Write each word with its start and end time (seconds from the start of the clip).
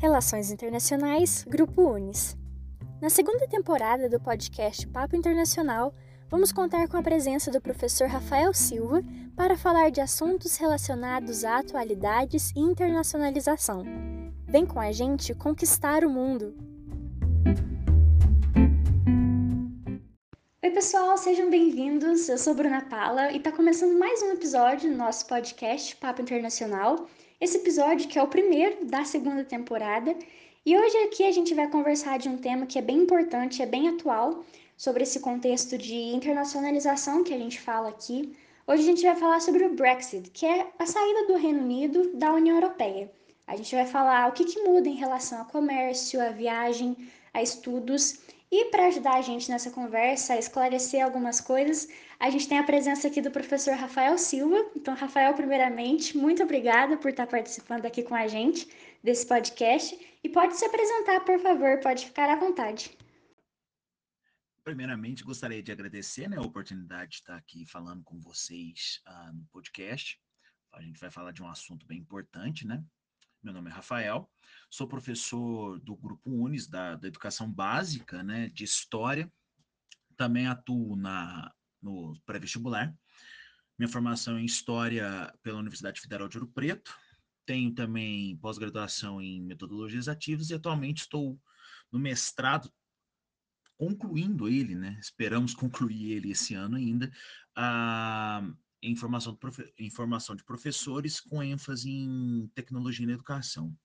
Relações 0.00 0.50
Internacionais, 0.50 1.44
Grupo 1.46 1.82
Unis. 1.82 2.34
Na 3.02 3.10
segunda 3.10 3.46
temporada 3.46 4.08
do 4.08 4.18
podcast 4.18 4.86
Papo 4.86 5.14
Internacional, 5.14 5.94
vamos 6.30 6.50
contar 6.50 6.88
com 6.88 6.96
a 6.96 7.02
presença 7.02 7.50
do 7.50 7.60
professor 7.60 8.08
Rafael 8.08 8.54
Silva 8.54 9.02
para 9.36 9.58
falar 9.58 9.90
de 9.90 10.00
assuntos 10.00 10.56
relacionados 10.56 11.44
a 11.44 11.58
atualidades 11.58 12.50
e 12.56 12.60
internacionalização. 12.60 13.84
Vem 14.48 14.64
com 14.64 14.80
a 14.80 14.90
gente 14.90 15.34
conquistar 15.34 16.02
o 16.02 16.08
mundo! 16.08 16.54
Oi, 20.64 20.70
pessoal, 20.70 21.18
sejam 21.18 21.50
bem-vindos. 21.50 22.26
Eu 22.26 22.38
sou 22.38 22.54
Bruna 22.54 22.86
Pala 22.86 23.32
e 23.32 23.36
está 23.36 23.52
começando 23.52 23.98
mais 23.98 24.22
um 24.22 24.32
episódio 24.32 24.90
do 24.90 24.96
nosso 24.96 25.26
podcast 25.26 25.94
Papo 25.96 26.22
Internacional. 26.22 27.06
Esse 27.40 27.56
episódio 27.56 28.06
que 28.06 28.18
é 28.18 28.22
o 28.22 28.28
primeiro 28.28 28.84
da 28.84 29.02
segunda 29.02 29.42
temporada. 29.42 30.14
E 30.66 30.76
hoje 30.76 30.94
aqui 30.98 31.24
a 31.24 31.32
gente 31.32 31.54
vai 31.54 31.66
conversar 31.70 32.18
de 32.18 32.28
um 32.28 32.36
tema 32.36 32.66
que 32.66 32.78
é 32.78 32.82
bem 32.82 32.98
importante, 32.98 33.62
é 33.62 33.66
bem 33.66 33.88
atual, 33.88 34.44
sobre 34.76 35.04
esse 35.04 35.20
contexto 35.20 35.78
de 35.78 35.94
internacionalização 35.94 37.24
que 37.24 37.32
a 37.32 37.38
gente 37.38 37.58
fala 37.58 37.88
aqui. 37.88 38.36
Hoje 38.66 38.82
a 38.82 38.84
gente 38.84 39.02
vai 39.02 39.16
falar 39.16 39.40
sobre 39.40 39.64
o 39.64 39.74
Brexit, 39.74 40.28
que 40.30 40.44
é 40.44 40.66
a 40.78 40.84
saída 40.84 41.28
do 41.28 41.38
Reino 41.38 41.62
Unido 41.62 42.14
da 42.14 42.30
União 42.34 42.56
Europeia. 42.56 43.10
A 43.46 43.56
gente 43.56 43.74
vai 43.74 43.86
falar 43.86 44.28
o 44.28 44.32
que, 44.32 44.44
que 44.44 44.60
muda 44.60 44.86
em 44.86 44.96
relação 44.96 45.40
a 45.40 45.46
comércio, 45.46 46.20
a 46.20 46.28
viagem, 46.28 46.94
a 47.32 47.42
estudos 47.42 48.20
e 48.50 48.64
para 48.66 48.86
ajudar 48.86 49.14
a 49.14 49.22
gente 49.22 49.48
nessa 49.48 49.70
conversa, 49.70 50.34
a 50.34 50.38
esclarecer 50.38 51.04
algumas 51.04 51.40
coisas, 51.40 51.88
a 52.18 52.28
gente 52.30 52.48
tem 52.48 52.58
a 52.58 52.64
presença 52.64 53.06
aqui 53.06 53.22
do 53.22 53.30
professor 53.30 53.74
Rafael 53.74 54.18
Silva. 54.18 54.56
Então, 54.74 54.94
Rafael, 54.94 55.32
primeiramente, 55.34 56.16
muito 56.16 56.42
obrigada 56.42 56.96
por 56.96 57.10
estar 57.10 57.28
participando 57.28 57.86
aqui 57.86 58.02
com 58.02 58.14
a 58.14 58.26
gente 58.26 58.68
desse 59.04 59.24
podcast. 59.24 59.96
E 60.22 60.28
pode 60.28 60.56
se 60.56 60.64
apresentar, 60.64 61.20
por 61.20 61.38
favor, 61.38 61.78
pode 61.78 62.04
ficar 62.06 62.28
à 62.28 62.34
vontade. 62.34 62.96
Primeiramente, 64.64 65.22
gostaria 65.22 65.62
de 65.62 65.70
agradecer 65.70 66.28
né, 66.28 66.36
a 66.36 66.42
oportunidade 66.42 67.12
de 67.12 67.16
estar 67.16 67.36
aqui 67.36 67.64
falando 67.64 68.02
com 68.02 68.20
vocês 68.20 69.00
uh, 69.06 69.32
no 69.32 69.46
podcast. 69.46 70.20
A 70.72 70.82
gente 70.82 70.98
vai 70.98 71.10
falar 71.10 71.32
de 71.32 71.42
um 71.42 71.48
assunto 71.48 71.86
bem 71.86 71.98
importante, 71.98 72.66
né? 72.66 72.84
Meu 73.42 73.54
nome 73.54 73.70
é 73.70 73.72
Rafael, 73.72 74.30
sou 74.68 74.86
professor 74.86 75.80
do 75.80 75.96
Grupo 75.96 76.30
Unis, 76.30 76.68
da, 76.68 76.96
da 76.96 77.08
Educação 77.08 77.50
Básica, 77.50 78.22
né, 78.22 78.50
de 78.50 78.64
História. 78.64 79.32
Também 80.14 80.46
atuo 80.46 80.94
na, 80.94 81.50
no 81.80 82.12
pré-vestibular. 82.26 82.94
Minha 83.78 83.88
formação 83.88 84.36
é 84.36 84.42
em 84.42 84.44
História 84.44 85.32
pela 85.42 85.58
Universidade 85.58 86.02
Federal 86.02 86.28
de 86.28 86.36
Ouro 86.36 86.52
Preto. 86.52 86.94
Tenho 87.46 87.74
também 87.74 88.36
pós-graduação 88.36 89.22
em 89.22 89.40
Metodologias 89.40 90.06
Ativas 90.06 90.50
e 90.50 90.54
atualmente 90.54 90.98
estou 90.98 91.40
no 91.90 91.98
mestrado, 91.98 92.70
concluindo 93.78 94.50
ele, 94.50 94.74
né? 94.74 94.98
Esperamos 95.00 95.54
concluir 95.56 96.12
ele 96.12 96.32
esse 96.32 96.54
ano 96.54 96.76
ainda, 96.76 97.10
a, 97.56 98.42
em 98.82 98.96
formação 98.96 100.34
de, 100.34 100.44
professores 100.44 101.20
com 101.20 101.42
ênfase 101.42 101.90
em 101.90 102.50
tecnologia 102.54 103.06
na 103.06 103.12
educação. 103.12 103.76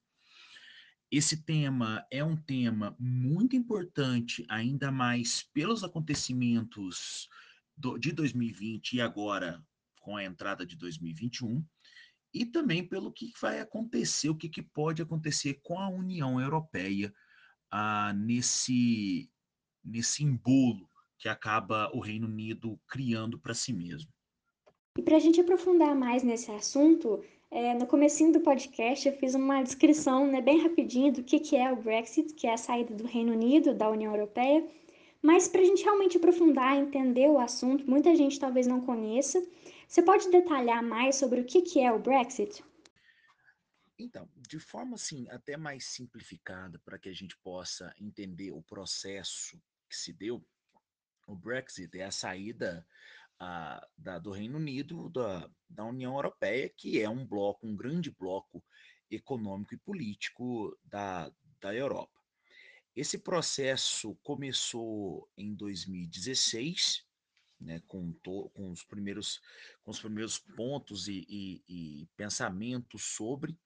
Esse 1.12 1.44
tema 1.44 2.06
é 2.12 2.24
um 2.24 2.36
tema 2.36 2.96
muito 3.00 3.56
importante, 3.56 4.46
ainda 4.50 4.92
mais 4.92 5.44
pelos 5.54 5.84
acontecimentos 5.84 7.30
do, 7.78 7.98
de 7.98 8.12
2020 8.12 8.94
e 8.94 9.02
agora 9.02 9.64
com 10.02 10.18
a 10.18 10.24
entrada 10.24 10.66
de 10.66 10.76
2021, 10.76 11.66
e 12.34 12.46
também 12.46 12.86
pelo 12.86 13.12
que 13.12 13.32
vai 13.40 13.60
acontecer, 13.60 14.30
o 14.30 14.36
que, 14.36 14.50
que 14.50 14.62
pode 14.62 15.02
acontecer 15.02 15.60
com 15.64 15.80
a 15.80 15.90
União 15.90 16.40
Europeia 16.40 17.14
ah, 17.72 18.14
nesse, 18.14 19.32
nesse 19.84 20.24
embolo 20.24 20.90
que 21.18 21.30
acaba 21.30 21.90
o 21.94 22.00
Reino 22.00 22.28
Unido 22.28 22.80
criando 22.88 23.40
para 23.40 23.54
si 23.54 23.74
mesmo. 23.74 24.15
E 24.98 25.02
para 25.02 25.18
a 25.18 25.20
gente 25.20 25.42
aprofundar 25.42 25.94
mais 25.94 26.24
nesse 26.24 26.50
assunto, 26.52 27.22
é, 27.52 27.74
no 27.74 27.86
comecinho 27.86 28.32
do 28.32 28.40
podcast 28.40 29.08
eu 29.08 29.18
fiz 29.18 29.36
uma 29.36 29.62
descrição 29.62 30.26
né, 30.26 30.42
bem 30.42 30.62
rapidinho 30.62 31.12
do 31.12 31.22
que, 31.22 31.38
que 31.40 31.58
é 31.58 31.72
o 31.72 31.76
Brexit, 31.76 32.34
que 32.34 32.48
é 32.48 32.54
a 32.54 32.58
saída 32.58 32.94
do 32.94 33.06
Reino 33.06 33.34
Unido 33.34 33.74
da 33.74 33.90
União 33.90 34.14
Europeia. 34.14 34.66
Mas 35.22 35.50
para 35.50 35.62
a 35.62 35.66
gente 35.66 35.84
realmente 35.84 36.16
aprofundar, 36.18 36.78
entender 36.78 37.30
o 37.30 37.40
assunto, 37.40 37.90
muita 37.90 38.16
gente 38.16 38.40
talvez 38.40 38.68
não 38.68 38.80
conheça. 38.80 39.46
Você 39.86 40.02
pode 40.02 40.30
detalhar 40.30 40.82
mais 40.82 41.18
sobre 41.18 41.42
o 41.42 41.46
que, 41.46 41.62
que 41.62 41.82
é 41.82 41.92
o 41.92 42.00
Brexit? 42.00 42.64
Então, 44.00 44.30
de 44.38 44.60
forma 44.60 44.96
assim, 44.96 45.28
até 45.30 45.58
mais 45.58 45.86
simplificada, 45.88 46.80
para 46.86 46.98
que 46.98 47.10
a 47.10 47.14
gente 47.14 47.36
possa 47.38 47.94
entender 48.00 48.52
o 48.52 48.62
processo 48.62 49.58
que 49.90 49.96
se 49.96 50.14
deu, 50.14 50.42
o 51.28 51.36
Brexit 51.36 51.98
é 51.98 52.06
a 52.06 52.12
saída 52.12 52.86
a, 53.40 53.86
da, 53.98 54.20
do 54.20 54.32
Reino 54.32 54.58
Unido, 54.58 55.10
da, 55.10 55.50
da 55.70 55.84
União 55.84 56.16
Europeia, 56.16 56.70
que 56.70 57.02
é 57.02 57.10
um 57.10 57.26
bloco, 57.26 57.68
um 57.68 57.76
grande 57.76 58.12
bloco 58.12 58.64
econômico 59.10 59.74
e 59.74 59.78
político 59.78 60.78
da, 60.84 61.32
da 61.60 61.74
Europa. 61.74 62.22
Esse 62.96 63.18
processo 63.18 64.16
começou 64.24 65.30
em 65.38 65.54
2016, 65.54 67.06
né, 67.60 67.82
com, 67.88 68.14
to, 68.24 68.50
com, 68.54 68.72
os 68.72 68.84
primeiros, 68.84 69.42
com 69.84 69.92
os 69.92 70.00
primeiros 70.00 70.40
pontos 70.40 71.08
e, 71.08 71.26
e, 71.28 71.64
e 71.68 72.08
pensamentos 72.16 73.04
sobre, 73.04 73.58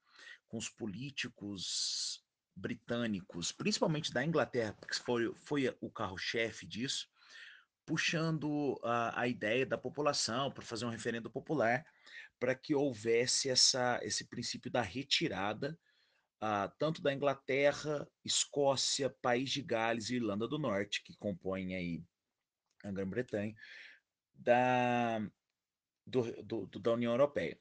com 0.47 0.57
os 0.57 0.67
políticos 0.67 2.23
britânicos, 2.55 3.51
principalmente 3.51 4.11
da 4.11 4.25
Inglaterra, 4.25 4.73
porque 4.73 4.95
foi, 4.95 5.33
foi 5.35 5.77
o 5.79 5.89
carro-chefe 5.89 6.65
disso, 6.65 7.07
puxando 7.89 8.79
a, 8.83 9.21
a 9.21 9.27
ideia 9.27 9.65
da 9.65 9.75
população 9.75 10.51
para 10.51 10.63
fazer 10.63 10.85
um 10.85 10.91
referendo 10.91 11.27
popular 11.27 11.83
para 12.39 12.53
que 12.53 12.75
houvesse 12.75 13.49
essa, 13.49 13.99
esse 14.03 14.25
princípio 14.25 14.69
da 14.69 14.83
retirada 14.83 15.75
uh, 16.37 16.71
tanto 16.77 17.01
da 17.01 17.11
Inglaterra, 17.11 18.07
Escócia, 18.23 19.09
País 19.09 19.49
de 19.49 19.63
Gales 19.63 20.11
e 20.11 20.17
Irlanda 20.17 20.47
do 20.47 20.59
Norte, 20.59 21.03
que 21.03 21.17
compõem 21.17 21.75
aí 21.75 22.03
a 22.83 22.91
Grã-Bretanha, 22.91 23.55
da, 24.35 25.19
do, 26.05 26.43
do, 26.43 26.79
da 26.79 26.93
União 26.93 27.11
Europeia. 27.11 27.59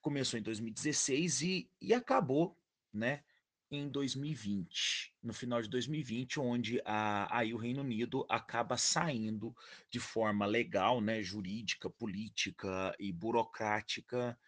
Começou 0.00 0.40
em 0.40 0.42
2016 0.42 1.42
e, 1.42 1.70
e 1.82 1.92
acabou 1.92 2.58
né, 2.94 3.22
em 3.70 3.88
2020, 3.88 5.12
no 5.22 5.32
final 5.32 5.60
de 5.60 5.68
2020, 5.68 6.38
onde 6.38 6.80
a, 6.84 7.36
aí 7.36 7.52
o 7.52 7.56
Reino 7.56 7.82
Unido 7.82 8.24
acaba 8.28 8.76
saindo 8.76 9.54
de 9.90 9.98
forma 9.98 10.46
legal, 10.46 11.00
né, 11.00 11.22
jurídica, 11.22 11.90
política 11.90 12.94
e 12.98 13.12
burocrática 13.12 14.38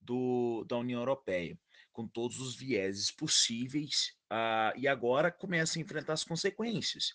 do, 0.00 0.64
da 0.68 0.76
União 0.76 1.00
Europeia, 1.00 1.58
com 1.92 2.06
todos 2.06 2.38
os 2.38 2.54
vieses 2.54 3.10
possíveis, 3.10 4.16
uh, 4.30 4.78
e 4.78 4.86
agora 4.86 5.30
começa 5.30 5.78
a 5.78 5.82
enfrentar 5.82 6.12
as 6.12 6.24
consequências 6.24 7.14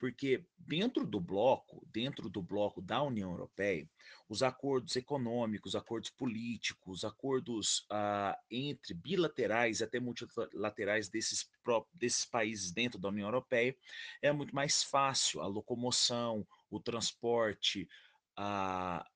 porque 0.00 0.42
dentro 0.58 1.06
do 1.06 1.20
bloco, 1.20 1.86
dentro 1.92 2.30
do 2.30 2.40
bloco 2.40 2.80
da 2.80 3.02
União 3.02 3.30
Europeia, 3.32 3.86
os 4.26 4.42
acordos 4.42 4.96
econômicos, 4.96 5.76
acordos 5.76 6.08
políticos, 6.08 7.04
acordos 7.04 7.84
ah, 7.90 8.36
entre 8.50 8.94
bilaterais 8.94 9.82
até 9.82 10.00
multilaterais 10.00 11.10
desses, 11.10 11.46
desses 11.92 12.24
países 12.24 12.72
dentro 12.72 12.98
da 12.98 13.10
União 13.10 13.28
Europeia 13.28 13.76
é 14.22 14.32
muito 14.32 14.54
mais 14.54 14.82
fácil 14.82 15.42
a 15.42 15.46
locomoção, 15.46 16.46
o 16.70 16.80
transporte, 16.80 17.86
a, 18.34 19.06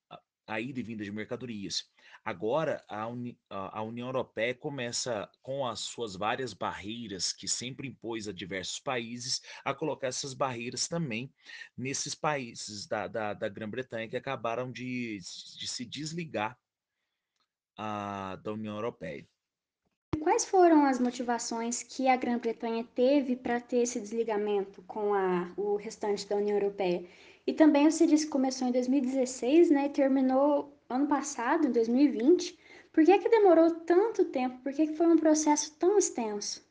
a 0.47 0.61
ida 0.61 0.81
e 0.81 0.83
vinda 0.83 1.05
de 1.05 1.13
mercadorias. 1.13 1.89
Agora, 2.25 2.83
a, 2.89 3.07
Uni, 3.07 3.39
a, 3.51 3.83
União 3.83 4.09
Europeia 4.09 4.55
começa, 4.55 5.29
com 5.43 5.67
as 5.67 5.81
suas 5.81 6.17
várias 6.17 6.55
barreiras 6.55 7.33
que 7.33 7.47
sempre 7.47 7.89
impôs 7.89 8.27
a 8.27 8.33
diversos 8.33 8.81
países, 8.81 9.43
a 9.65 9.75
colocar 9.75 10.07
essas 10.07 10.33
barreiras 10.33 10.89
também 10.89 11.33
nesses 11.77 12.15
países 12.15 12.87
da, 12.87 13.07
da, 13.07 13.35
da 13.35 13.49
Grã-Bretanha 13.49 14.09
que 14.09 14.17
acabaram 14.17 14.73
de, 14.73 15.19
de 15.59 15.69
se 15.69 15.85
desligar 15.85 16.59
a, 17.77 18.33
ah, 18.33 18.37
da 18.37 18.53
União 18.53 18.75
Europeia. 18.75 19.27
Quais 20.21 20.45
foram 20.47 20.87
as 20.87 20.99
motivações 20.99 21.83
que 21.83 22.09
a 22.09 22.17
Grã-Bretanha 22.17 22.85
teve 22.95 23.37
para 23.37 23.61
ter 23.61 23.79
esse 23.79 24.01
desligamento 24.01 24.81
com 24.83 25.13
a, 25.13 25.53
o 25.57 25.77
restante 25.77 26.27
da 26.27 26.37
União 26.37 26.57
Europeia? 26.57 27.07
E 27.47 27.53
também 27.53 27.89
disse 27.89 28.25
que 28.25 28.33
começou 28.33 28.69
em 28.69 28.73
2016, 28.73 29.71
né, 29.71 29.87
e 29.87 29.91
terminou 29.91 30.75
ano 30.89 31.07
passado, 31.07 31.67
em 31.67 31.73
2020. 31.73 32.59
Por 32.93 33.05
que, 33.05 33.19
que 33.19 33.29
demorou 33.29 33.71
tanto 33.71 34.25
tempo? 34.27 34.59
Por 34.63 34.73
que, 34.73 34.87
que 34.87 34.97
foi 34.97 35.07
um 35.07 35.17
processo 35.17 35.73
tão 35.79 35.99
extenso? 35.99 36.63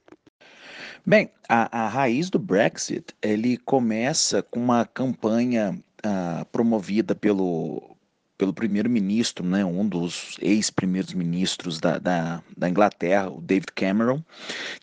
Bem, 1.06 1.30
a, 1.50 1.84
a 1.84 1.88
raiz 1.90 2.30
do 2.30 2.40
Brexit, 2.40 3.14
ele 3.22 3.58
começa 3.58 4.42
com 4.42 4.60
uma 4.60 4.86
campanha 4.86 5.78
uh, 6.06 6.46
promovida 6.46 7.14
pelo, 7.14 7.96
pelo 8.38 8.54
primeiro-ministro, 8.54 9.46
né, 9.46 9.64
um 9.66 9.88
dos 9.88 10.38
ex-primeiros 10.42 11.14
ministros 11.14 11.80
da, 11.80 12.00
da, 12.00 12.42
da 12.58 12.70
Inglaterra, 12.70 13.30
o 13.30 13.42
David 13.42 13.74
Cameron, 13.76 14.24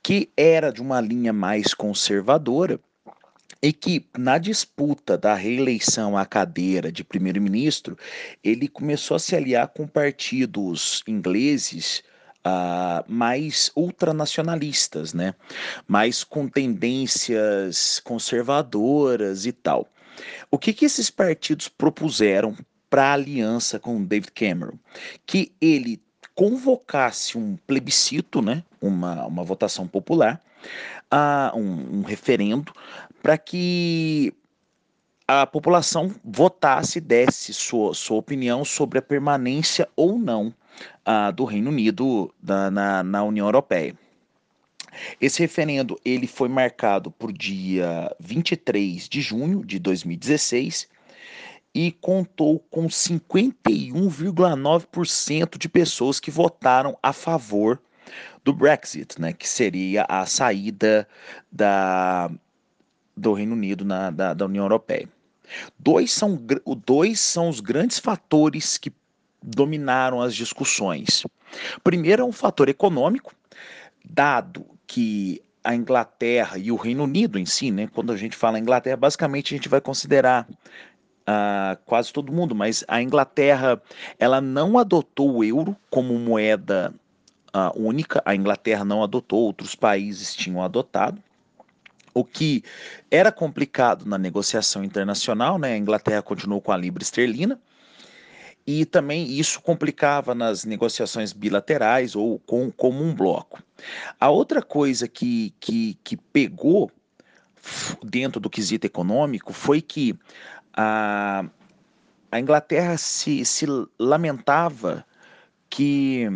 que 0.02 0.30
era 0.36 0.70
de 0.70 0.82
uma 0.82 1.00
linha 1.00 1.32
mais 1.32 1.74
conservadora 1.74 2.78
e 3.62 3.72
que 3.72 4.06
na 4.16 4.38
disputa 4.38 5.18
da 5.18 5.34
reeleição 5.34 6.16
à 6.16 6.24
cadeira 6.24 6.90
de 6.90 7.04
primeiro-ministro, 7.04 7.96
ele 8.42 8.66
começou 8.68 9.16
a 9.16 9.20
se 9.20 9.36
aliar 9.36 9.68
com 9.68 9.86
partidos 9.86 11.02
ingleses 11.06 12.02
uh, 12.46 13.04
mais 13.06 13.70
ultranacionalistas, 13.76 15.12
né? 15.12 15.34
mais 15.86 16.24
com 16.24 16.48
tendências 16.48 18.00
conservadoras 18.00 19.46
e 19.46 19.52
tal. 19.52 19.88
O 20.50 20.58
que, 20.58 20.72
que 20.72 20.84
esses 20.84 21.10
partidos 21.10 21.68
propuseram 21.68 22.56
para 22.88 23.12
aliança 23.12 23.78
com 23.78 24.02
David 24.02 24.32
Cameron? 24.32 24.78
Que 25.26 25.52
ele 25.60 26.00
convocasse 26.34 27.36
um 27.36 27.56
plebiscito, 27.66 28.40
né? 28.40 28.64
uma, 28.80 29.26
uma 29.26 29.44
votação 29.44 29.86
popular, 29.86 30.42
uh, 31.12 31.56
um, 31.56 31.98
um 31.98 32.02
referendo, 32.02 32.72
para 33.22 33.38
que 33.38 34.34
a 35.26 35.46
população 35.46 36.14
votasse 36.24 37.00
desse 37.00 37.54
sua, 37.54 37.94
sua 37.94 38.16
opinião 38.16 38.64
sobre 38.64 38.98
a 38.98 39.02
permanência 39.02 39.88
ou 39.94 40.18
não 40.18 40.52
uh, 41.06 41.30
do 41.32 41.44
Reino 41.44 41.70
Unido 41.70 42.34
da, 42.42 42.68
na, 42.70 43.04
na 43.04 43.22
União 43.22 43.46
Europeia. 43.46 43.94
Esse 45.20 45.40
referendo 45.40 46.00
ele 46.04 46.26
foi 46.26 46.48
marcado 46.48 47.12
por 47.12 47.32
dia 47.32 48.12
23 48.18 49.08
de 49.08 49.20
junho 49.20 49.64
de 49.64 49.78
2016 49.78 50.88
e 51.72 51.92
contou 51.92 52.58
com 52.70 52.88
51,9% 52.88 55.56
de 55.56 55.68
pessoas 55.68 56.18
que 56.18 56.32
votaram 56.32 56.98
a 57.00 57.12
favor 57.12 57.80
do 58.44 58.52
Brexit, 58.52 59.20
né, 59.20 59.32
que 59.32 59.48
seria 59.48 60.04
a 60.08 60.26
saída 60.26 61.06
da, 61.52 62.28
do 63.16 63.32
Reino 63.32 63.54
Unido 63.54 63.84
na, 63.84 64.10
da, 64.10 64.34
da 64.34 64.44
União 64.44 64.64
Europeia. 64.64 65.08
Dois 65.78 66.12
são, 66.12 66.38
dois 66.86 67.20
são 67.20 67.48
os 67.48 67.60
grandes 67.60 67.98
fatores 67.98 68.78
que 68.78 68.92
dominaram 69.42 70.20
as 70.20 70.34
discussões. 70.34 71.24
Primeiro 71.82 72.22
é 72.22 72.24
um 72.24 72.32
fator 72.32 72.68
econômico, 72.68 73.34
dado 74.04 74.64
que 74.86 75.42
a 75.62 75.74
Inglaterra 75.74 76.56
e 76.58 76.70
o 76.70 76.76
Reino 76.76 77.04
Unido 77.04 77.38
em 77.38 77.44
si, 77.44 77.70
né? 77.70 77.88
Quando 77.92 78.12
a 78.12 78.16
gente 78.16 78.36
fala 78.36 78.58
Inglaterra, 78.58 78.96
basicamente 78.96 79.52
a 79.52 79.56
gente 79.56 79.68
vai 79.68 79.80
considerar 79.80 80.48
uh, 80.48 81.76
quase 81.84 82.12
todo 82.12 82.32
mundo, 82.32 82.54
mas 82.54 82.84
a 82.88 83.02
Inglaterra 83.02 83.80
ela 84.18 84.40
não 84.40 84.78
adotou 84.78 85.36
o 85.36 85.44
euro 85.44 85.76
como 85.90 86.18
moeda 86.18 86.94
uh, 87.54 87.78
única. 87.78 88.22
A 88.24 88.34
Inglaterra 88.34 88.84
não 88.84 89.02
adotou, 89.02 89.40
outros 89.40 89.74
países 89.74 90.34
tinham 90.34 90.62
adotado 90.62 91.22
o 92.14 92.24
que 92.24 92.62
era 93.10 93.30
complicado 93.30 94.04
na 94.04 94.18
negociação 94.18 94.82
internacional, 94.84 95.58
né? 95.58 95.74
A 95.74 95.78
Inglaterra 95.78 96.22
continuou 96.22 96.60
com 96.60 96.72
a 96.72 96.76
libra 96.76 97.02
esterlina, 97.02 97.60
e 98.66 98.84
também 98.84 99.26
isso 99.26 99.60
complicava 99.60 100.34
nas 100.34 100.64
negociações 100.64 101.32
bilaterais 101.32 102.14
ou 102.14 102.38
com, 102.40 102.70
como 102.70 103.02
um 103.02 103.14
bloco. 103.14 103.62
A 104.18 104.30
outra 104.30 104.62
coisa 104.62 105.08
que, 105.08 105.54
que, 105.58 105.98
que 106.04 106.16
pegou 106.16 106.90
dentro 108.02 108.40
do 108.40 108.50
quesito 108.50 108.86
econômico 108.86 109.52
foi 109.52 109.80
que 109.80 110.18
a, 110.72 111.44
a 112.30 112.40
Inglaterra 112.40 112.96
se, 112.96 113.44
se 113.44 113.66
lamentava 113.98 115.04
que 115.68 116.28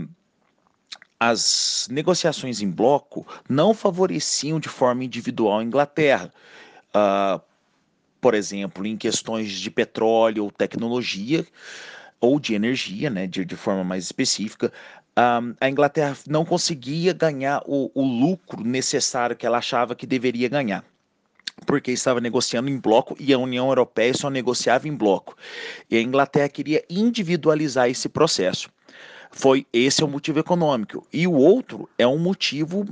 as 1.19 1.88
negociações 1.90 2.61
em 2.61 2.70
bloco 2.70 3.26
não 3.49 3.72
favoreciam 3.72 4.61
de 4.61 4.69
forma 4.69 5.05
individual 5.05 5.58
a 5.58 5.64
Inglaterra. 5.64 6.32
Uh, 6.94 7.40
por 8.20 8.34
exemplo, 8.34 8.87
em 8.87 8.96
questões 8.96 9.50
de 9.52 9.70
petróleo 9.70 10.44
ou 10.44 10.50
tecnologia, 10.50 11.46
ou 12.20 12.40
de 12.40 12.55
energia, 12.55 13.11
né, 13.11 13.26
de, 13.26 13.44
de 13.44 13.56
forma 13.56 13.84
mais 13.84 14.05
específica, 14.05 14.72
um, 15.16 15.55
a 15.61 15.69
Inglaterra 15.69 16.16
não 16.26 16.44
conseguia 16.44 17.12
ganhar 17.12 17.62
o, 17.66 17.90
o 17.94 18.02
lucro 18.02 18.64
necessário 18.64 19.37
que 19.37 19.46
ela 19.46 19.58
achava 19.58 19.94
que 19.94 20.06
deveria 20.06 20.49
ganhar 20.49 20.84
porque 21.66 21.93
estava 21.93 22.20
negociando 22.20 22.69
em 22.69 22.76
bloco 22.76 23.16
e 23.19 23.32
a 23.32 23.38
União 23.38 23.69
Europeia 23.69 24.12
só 24.12 24.28
negociava 24.28 24.88
em 24.88 24.94
bloco. 24.94 25.37
E 25.88 25.96
a 25.96 26.00
Inglaterra 26.00 26.49
queria 26.49 26.84
individualizar 26.90 27.88
esse 27.88 28.08
processo 28.08 28.69
foi 29.34 29.66
esse 29.72 30.00
é 30.00 30.04
o 30.04 30.08
motivo 30.08 30.38
econômico. 30.38 31.04
E 31.12 31.26
o 31.26 31.32
outro 31.32 31.88
é 31.98 32.06
um 32.06 32.19
motivo 32.19 32.84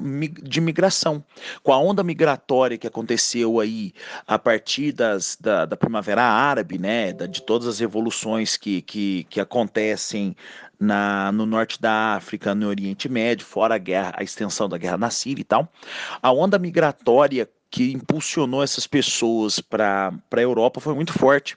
de 0.42 0.60
migração. 0.60 1.24
Com 1.62 1.72
a 1.72 1.78
onda 1.78 2.02
migratória 2.02 2.76
que 2.76 2.86
aconteceu 2.86 3.60
aí 3.60 3.92
a 4.26 4.36
partir 4.38 4.90
das, 4.90 5.38
da, 5.40 5.64
da 5.64 5.76
Primavera 5.76 6.22
Árabe, 6.22 6.78
né, 6.78 7.12
de 7.12 7.42
todas 7.42 7.68
as 7.68 7.78
revoluções 7.78 8.56
que, 8.56 8.82
que, 8.82 9.24
que 9.30 9.40
acontecem 9.40 10.36
na, 10.80 11.30
no 11.30 11.46
norte 11.46 11.80
da 11.80 12.16
África, 12.16 12.56
no 12.56 12.66
Oriente 12.66 13.08
Médio, 13.08 13.46
fora 13.46 13.76
a 13.76 13.78
guerra, 13.78 14.12
a 14.16 14.24
extensão 14.24 14.68
da 14.68 14.76
guerra 14.76 14.98
na 14.98 15.10
Síria 15.10 15.42
e 15.42 15.44
tal, 15.44 15.72
a 16.20 16.32
onda 16.32 16.58
migratória 16.58 17.48
que 17.72 17.90
impulsionou 17.90 18.62
essas 18.62 18.86
pessoas 18.86 19.58
para 19.58 20.12
a 20.30 20.40
Europa 20.40 20.78
foi 20.78 20.94
muito 20.94 21.14
forte. 21.14 21.56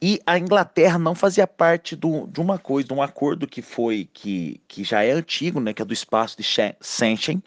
E 0.00 0.20
a 0.24 0.38
Inglaterra 0.38 0.96
não 0.96 1.12
fazia 1.12 1.44
parte 1.44 1.96
do, 1.96 2.28
de 2.28 2.40
uma 2.40 2.56
coisa, 2.56 2.86
de 2.86 2.94
um 2.94 3.02
acordo 3.02 3.48
que 3.48 3.60
foi, 3.60 4.08
que, 4.14 4.60
que 4.68 4.84
já 4.84 5.02
é 5.02 5.10
antigo, 5.10 5.60
né, 5.60 5.72
que 5.72 5.82
é 5.82 5.84
do 5.84 5.92
espaço 5.92 6.36
de 6.36 6.44
Schengen, 6.44 7.42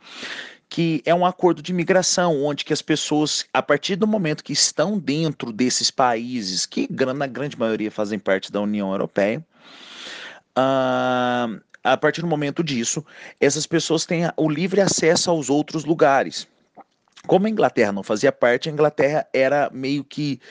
que 0.68 1.02
é 1.06 1.16
um 1.16 1.26
acordo 1.26 1.62
de 1.62 1.72
migração, 1.72 2.44
onde 2.44 2.66
que 2.66 2.74
as 2.74 2.82
pessoas, 2.82 3.46
a 3.54 3.62
partir 3.62 3.96
do 3.96 4.06
momento 4.06 4.44
que 4.44 4.52
estão 4.52 5.00
dentro 5.00 5.54
desses 5.54 5.90
países, 5.90 6.66
que 6.66 6.90
na 6.92 7.26
grande 7.26 7.58
maioria 7.58 7.90
fazem 7.90 8.20
parte 8.20 8.52
da 8.52 8.60
União 8.60 8.92
Europeia, 8.92 9.42
uh, 10.60 11.58
a 11.82 11.96
partir 11.98 12.20
do 12.20 12.28
momento 12.28 12.62
disso, 12.62 13.06
essas 13.40 13.66
pessoas 13.66 14.06
têm 14.06 14.24
o 14.36 14.50
livre 14.50 14.82
acesso 14.82 15.32
aos 15.32 15.50
outros 15.50 15.86
lugares. 15.86 16.52
Como 17.26 17.48
a 17.48 17.50
Inglaterra 17.50 17.94
não 17.94 18.04
fazia 18.04 18.34
parte, 18.34 18.68
a 18.68 18.72
Inglaterra 18.72 19.26
era 19.32 19.70
meio 19.74 20.04
que. 20.04 20.42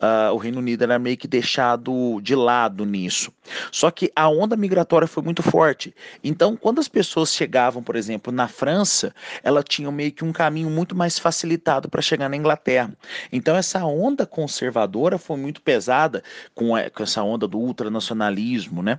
Uh, 0.00 0.32
o 0.32 0.36
Reino 0.36 0.58
Unido 0.58 0.82
era 0.82 0.98
meio 0.98 1.16
que 1.16 1.28
deixado 1.28 2.20
de 2.22 2.34
lado 2.34 2.84
nisso. 2.84 3.30
Só 3.70 3.90
que 3.90 4.10
a 4.16 4.28
onda 4.28 4.56
migratória 4.56 5.06
foi 5.06 5.22
muito 5.22 5.42
forte. 5.42 5.94
Então, 6.24 6.56
quando 6.56 6.80
as 6.80 6.88
pessoas 6.88 7.32
chegavam, 7.32 7.82
por 7.82 7.94
exemplo, 7.94 8.32
na 8.32 8.48
França, 8.48 9.14
ela 9.44 9.62
tinha 9.62 9.92
meio 9.92 10.10
que 10.10 10.24
um 10.24 10.32
caminho 10.32 10.68
muito 10.70 10.96
mais 10.96 11.18
facilitado 11.18 11.88
para 11.88 12.02
chegar 12.02 12.28
na 12.28 12.36
Inglaterra. 12.36 12.92
Então, 13.30 13.54
essa 13.54 13.84
onda 13.84 14.26
conservadora 14.26 15.18
foi 15.18 15.36
muito 15.36 15.60
pesada 15.60 16.24
com, 16.54 16.74
a, 16.74 16.90
com 16.90 17.02
essa 17.02 17.22
onda 17.22 17.46
do 17.46 17.58
ultranacionalismo, 17.58 18.82
né? 18.82 18.98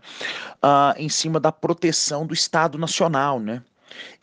Uh, 0.63 0.93
em 0.97 1.09
cima 1.09 1.39
da 1.39 1.51
proteção 1.51 2.25
do 2.25 2.33
Estado 2.33 2.77
Nacional, 2.77 3.39
né? 3.39 3.61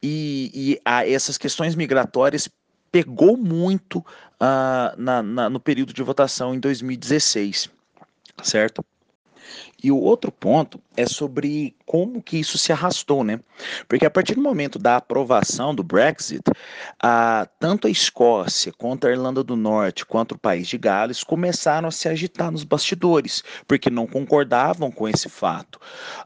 E, 0.02 0.50
e 0.54 0.80
a, 0.85 1.06
essas 1.06 1.37
questões 1.37 1.75
migratórias 1.75 2.49
pegou 2.90 3.37
muito 3.37 3.99
uh, 3.99 4.97
na, 4.97 5.23
na, 5.23 5.50
no 5.50 5.61
período 5.61 5.92
de 5.92 6.02
votação 6.02 6.54
em 6.54 6.61
2016, 6.61 7.70
certo? 8.42 8.85
E 9.83 9.90
o 9.90 9.97
outro 9.97 10.30
ponto 10.30 10.80
é 10.97 11.07
sobre 11.07 11.75
como 11.87 12.23
que 12.23 12.38
isso 12.38 12.59
se 12.59 12.73
arrastou, 12.73 13.25
né? 13.25 13.40
Porque 13.88 14.04
a 14.04 14.11
partir 14.11 14.35
do 14.35 14.42
momento 14.42 14.78
da 14.78 14.97
aprovação 14.97 15.75
do 15.75 15.83
Brexit, 15.83 16.42
a, 17.02 17.49
tanto 17.59 17.87
a 17.87 17.90
Escócia, 17.90 18.73
quanto 18.73 19.07
a 19.07 19.11
Irlanda 19.11 19.42
do 19.42 19.57
Norte, 19.57 20.04
quanto 20.04 20.33
o 20.33 20.38
país 20.38 20.69
de 20.69 20.76
Gales 20.76 21.25
começaram 21.25 21.88
a 21.88 21.92
se 21.92 22.09
agitar 22.09 22.50
nos 22.50 22.64
bastidores, 22.64 23.42
porque 23.66 23.90
não 23.90 24.07
concordavam 24.07 24.90
com 24.90 25.09
esse 25.09 25.28
fato. 25.28 25.80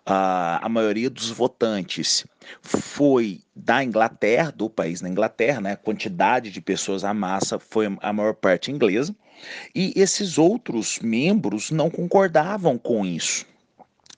A, 0.04 0.64
a 0.64 0.68
maioria 0.68 1.08
dos 1.08 1.30
votantes 1.30 2.26
foi 2.62 3.40
da 3.54 3.82
Inglaterra, 3.84 4.50
do 4.50 4.68
país 4.68 5.00
da 5.00 5.08
Inglaterra, 5.08 5.60
né? 5.60 5.72
A 5.72 5.76
quantidade 5.76 6.50
de 6.50 6.60
pessoas, 6.60 7.04
a 7.04 7.14
massa 7.14 7.58
foi 7.58 7.86
a 8.00 8.12
maior 8.12 8.34
parte 8.34 8.70
inglesa. 8.70 9.14
E 9.74 9.92
esses 9.96 10.38
outros 10.38 10.98
membros 11.00 11.70
não 11.70 11.90
concordavam 11.90 12.78
com 12.78 13.04
isso. 13.04 13.46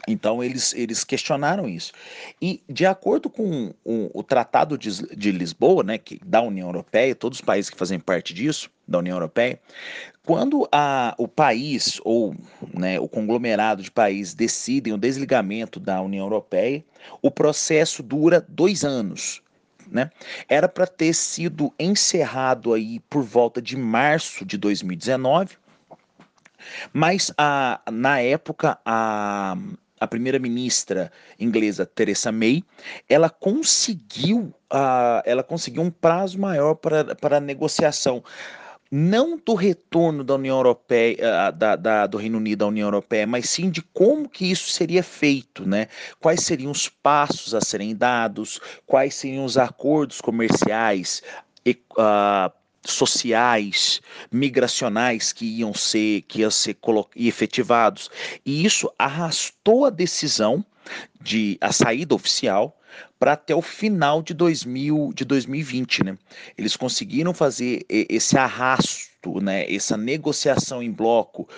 Então 0.07 0.43
eles, 0.43 0.73
eles 0.75 1.03
questionaram 1.03 1.69
isso. 1.69 1.93
E 2.41 2.63
de 2.69 2.87
acordo 2.87 3.29
com 3.29 3.75
o, 3.85 4.11
o 4.15 4.23
Tratado 4.23 4.79
de, 4.79 5.17
de, 5.17 5.33
Lisboa, 5.33 5.83
né, 5.83 5.99
que, 5.99 6.21
da 6.25 6.41
União 6.41 6.69
Europeia, 6.69 7.15
todos 7.15 7.39
os 7.39 7.45
países 7.45 7.69
que 7.69 7.77
fazem 7.77 7.99
parte 7.99 8.33
disso, 8.33 8.71
da 8.87 8.99
União 8.99 9.17
Europeia, 9.17 9.61
quando 10.25 10.69
a, 10.71 11.15
o 11.19 11.27
país 11.27 12.01
ou 12.05 12.37
né, 12.73 13.01
o 13.01 13.09
conglomerado 13.09 13.83
de 13.83 13.91
países 13.91 14.33
decidem 14.33 14.93
o 14.93 14.99
desligamento 14.99 15.81
da 15.81 16.01
União 16.01 16.25
Europeia, 16.25 16.85
o 17.21 17.31
processo 17.31 18.03
dura 18.03 18.45
dois 18.49 18.85
anos. 18.85 19.43
Né? 19.91 20.11
Era 20.49 20.69
para 20.69 20.87
ter 20.87 21.15
sido 21.15 21.73
encerrado 21.79 22.75
aí 22.75 23.01
por 23.09 23.23
volta 23.23 23.63
de 23.63 23.77
março 23.77 24.45
de 24.45 24.59
2019, 24.59 25.57
mas 26.93 27.33
a, 27.39 27.81
na 27.91 28.21
época 28.21 28.79
a, 28.85 29.57
a 30.01 30.07
primeira-ministra 30.07 31.11
inglesa 31.39 31.87
Theresa 31.87 32.33
May, 32.33 32.63
ela 33.09 33.31
conseguiu, 33.31 34.55
uh, 34.73 35.23
ela 35.25 35.43
conseguiu 35.43 35.83
um 35.83 35.91
prazo 35.91 36.39
maior 36.39 36.75
para, 36.75 37.15
para 37.15 37.37
a 37.39 37.41
negociação 37.41 38.23
não 38.91 39.37
do 39.37 39.55
retorno 39.55 40.23
da 40.23 40.35
União 40.35 40.57
Europeia, 40.57 41.47
ah, 41.47 41.51
da, 41.51 41.77
da, 41.77 42.07
do 42.07 42.19
Reino 42.19 42.39
Unido 42.39 42.65
à 42.65 42.69
União 42.69 42.87
Europeia, 42.87 43.27
mas 43.27 43.51
sim 43.51 43.71
de 43.71 43.83
como 43.83 44.29
que 44.29 44.51
isso 44.51 44.69
seria 44.71 45.03
feito, 45.03 45.69
né? 45.69 45.89
Quais 46.21 46.41
seriam 46.41 46.71
os 46.71 46.89
passos 46.89 47.55
a 47.55 47.61
serem 47.61 47.95
dados, 47.95 48.61
quais 48.87 49.15
seriam 49.15 49.45
os 49.45 49.59
acordos 49.59 50.21
comerciais, 50.21 51.23
uh, 51.69 52.53
sociais, 52.85 54.01
migracionais 54.31 55.33
que 55.33 55.45
iam 55.45 55.75
ser, 55.75 56.23
que 56.23 56.41
iam 56.41 56.51
ser 56.51 56.77
efetivados. 57.17 58.11
E 58.45 58.65
isso 58.65 58.91
arrastou 58.99 59.85
a 59.85 59.91
decisão 59.91 60.65
de 61.21 61.59
a 61.61 61.73
saída 61.73 62.15
oficial 62.15 62.79
para 63.19 63.33
até 63.33 63.55
o 63.55 63.63
final 63.63 64.23
de, 64.23 64.33
2000, 64.35 65.13
de 65.15 65.25
2020, 65.25 66.05
né? 66.05 66.19
Eles 66.57 66.77
conseguiram 66.77 67.35
fazer 67.35 67.85
esse 67.89 68.39
arrasto, 68.39 69.41
né? 69.41 69.71
Essa 69.73 69.97
negociação 69.97 70.83
em 70.83 70.91
bloco 70.91 71.49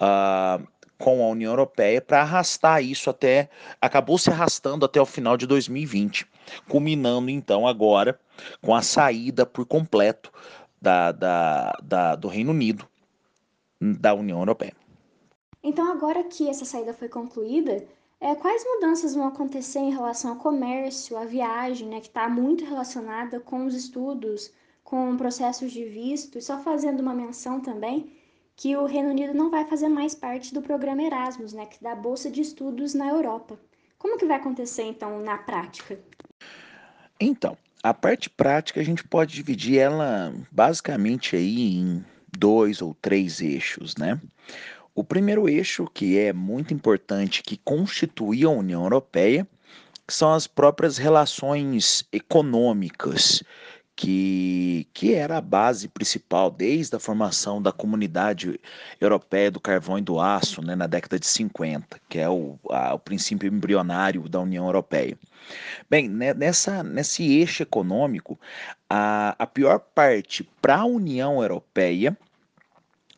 uh, 0.00 0.66
com 0.98 1.24
a 1.24 1.28
União 1.28 1.52
Europeia 1.52 2.00
para 2.00 2.22
arrastar 2.22 2.82
isso 2.82 3.08
até, 3.08 3.48
acabou 3.80 4.18
se 4.18 4.30
arrastando 4.30 4.84
até 4.84 5.00
o 5.00 5.06
final 5.06 5.36
de 5.36 5.46
2020, 5.46 6.26
culminando 6.68 7.30
então 7.30 7.66
agora 7.66 8.18
com 8.60 8.74
a 8.74 8.82
saída 8.82 9.46
por 9.46 9.64
completo 9.64 10.32
da, 10.80 11.12
da, 11.12 11.78
da, 11.82 12.16
do 12.16 12.28
Reino 12.28 12.50
Unido 12.50 12.86
da 13.80 14.12
União 14.14 14.38
Europeia. 14.38 14.74
Então, 15.62 15.90
agora 15.90 16.24
que 16.24 16.48
essa 16.48 16.64
saída 16.64 16.92
foi 16.92 17.08
concluída, 17.08 17.84
é, 18.20 18.34
quais 18.34 18.64
mudanças 18.64 19.14
vão 19.14 19.26
acontecer 19.26 19.78
em 19.78 19.92
relação 19.92 20.32
ao 20.32 20.36
comércio, 20.36 21.16
à 21.16 21.24
viagem, 21.24 21.88
né, 21.88 22.00
que 22.00 22.08
está 22.08 22.28
muito 22.28 22.64
relacionada 22.64 23.38
com 23.38 23.64
os 23.64 23.74
estudos, 23.74 24.52
com 24.82 25.16
processos 25.16 25.70
de 25.70 25.84
visto, 25.84 26.38
e 26.38 26.42
só 26.42 26.58
fazendo 26.58 27.00
uma 27.00 27.14
menção 27.14 27.60
também 27.60 28.12
que 28.56 28.76
o 28.76 28.86
Reino 28.86 29.10
Unido 29.10 29.32
não 29.32 29.50
vai 29.50 29.64
fazer 29.64 29.88
mais 29.88 30.14
parte 30.16 30.52
do 30.52 30.60
programa 30.60 31.02
Erasmus, 31.02 31.52
né, 31.52 31.66
que 31.66 31.80
dá 31.82 31.94
bolsa 31.94 32.28
de 32.28 32.40
estudos 32.40 32.92
na 32.92 33.08
Europa. 33.08 33.58
Como 33.96 34.18
que 34.18 34.26
vai 34.26 34.36
acontecer 34.36 34.82
então 34.82 35.20
na 35.20 35.38
prática? 35.38 36.00
Então, 37.20 37.56
a 37.82 37.94
parte 37.94 38.28
prática 38.28 38.80
a 38.80 38.84
gente 38.84 39.04
pode 39.04 39.34
dividir 39.34 39.78
ela 39.78 40.34
basicamente 40.50 41.36
aí 41.36 41.76
em 41.76 42.04
dois 42.36 42.82
ou 42.82 42.94
três 42.94 43.40
eixos, 43.40 43.96
né? 43.96 44.20
O 44.98 45.04
primeiro 45.04 45.48
eixo, 45.48 45.86
que 45.94 46.18
é 46.18 46.32
muito 46.32 46.74
importante, 46.74 47.40
que 47.40 47.56
constitui 47.56 48.42
a 48.42 48.50
União 48.50 48.82
Europeia, 48.82 49.46
são 50.08 50.34
as 50.34 50.48
próprias 50.48 50.98
relações 50.98 52.04
econômicas, 52.12 53.44
que, 53.94 54.88
que 54.92 55.14
era 55.14 55.36
a 55.36 55.40
base 55.40 55.86
principal 55.86 56.50
desde 56.50 56.96
a 56.96 56.98
formação 56.98 57.62
da 57.62 57.70
Comunidade 57.70 58.58
Europeia 59.00 59.52
do 59.52 59.60
Carvão 59.60 60.00
e 60.00 60.02
do 60.02 60.18
Aço, 60.18 60.62
né, 60.62 60.74
na 60.74 60.88
década 60.88 61.16
de 61.16 61.28
50, 61.28 62.00
que 62.08 62.18
é 62.18 62.28
o, 62.28 62.58
a, 62.68 62.94
o 62.94 62.98
princípio 62.98 63.48
embrionário 63.48 64.28
da 64.28 64.40
União 64.40 64.66
Europeia. 64.66 65.16
Bem, 65.88 66.08
né, 66.08 66.34
nessa, 66.34 66.82
nesse 66.82 67.22
eixo 67.22 67.62
econômico, 67.62 68.36
a, 68.90 69.36
a 69.38 69.46
pior 69.46 69.78
parte 69.78 70.42
para 70.60 70.78
a 70.78 70.84
União 70.84 71.40
Europeia 71.40 72.18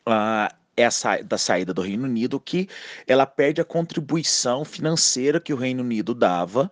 uh, 0.06 0.59
é 0.80 0.86
a 0.86 1.22
da 1.22 1.38
saída 1.38 1.72
do 1.72 1.82
Reino 1.82 2.04
Unido, 2.04 2.40
que 2.40 2.68
ela 3.06 3.26
perde 3.26 3.60
a 3.60 3.64
contribuição 3.64 4.64
financeira 4.64 5.40
que 5.40 5.52
o 5.52 5.56
Reino 5.56 5.82
Unido 5.82 6.14
dava, 6.14 6.70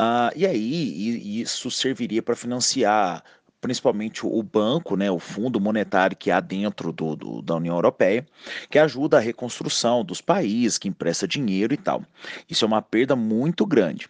uh, 0.00 0.32
e 0.34 0.46
aí 0.46 0.72
e, 0.72 1.40
isso 1.40 1.70
serviria 1.70 2.22
para 2.22 2.36
financiar 2.36 3.22
principalmente 3.60 4.26
o 4.26 4.42
banco, 4.42 4.96
né, 4.96 5.10
o 5.10 5.18
fundo 5.18 5.60
monetário 5.60 6.16
que 6.16 6.30
há 6.30 6.40
dentro 6.40 6.92
do, 6.92 7.14
do, 7.14 7.42
da 7.42 7.56
União 7.56 7.74
Europeia, 7.74 8.26
que 8.70 8.78
ajuda 8.78 9.18
a 9.18 9.20
reconstrução 9.20 10.02
dos 10.02 10.20
países, 10.20 10.78
que 10.78 10.88
empresta 10.88 11.28
dinheiro 11.28 11.74
e 11.74 11.76
tal. 11.76 12.02
Isso 12.48 12.64
é 12.64 12.68
uma 12.68 12.80
perda 12.80 13.14
muito 13.14 13.66
grande. 13.66 14.08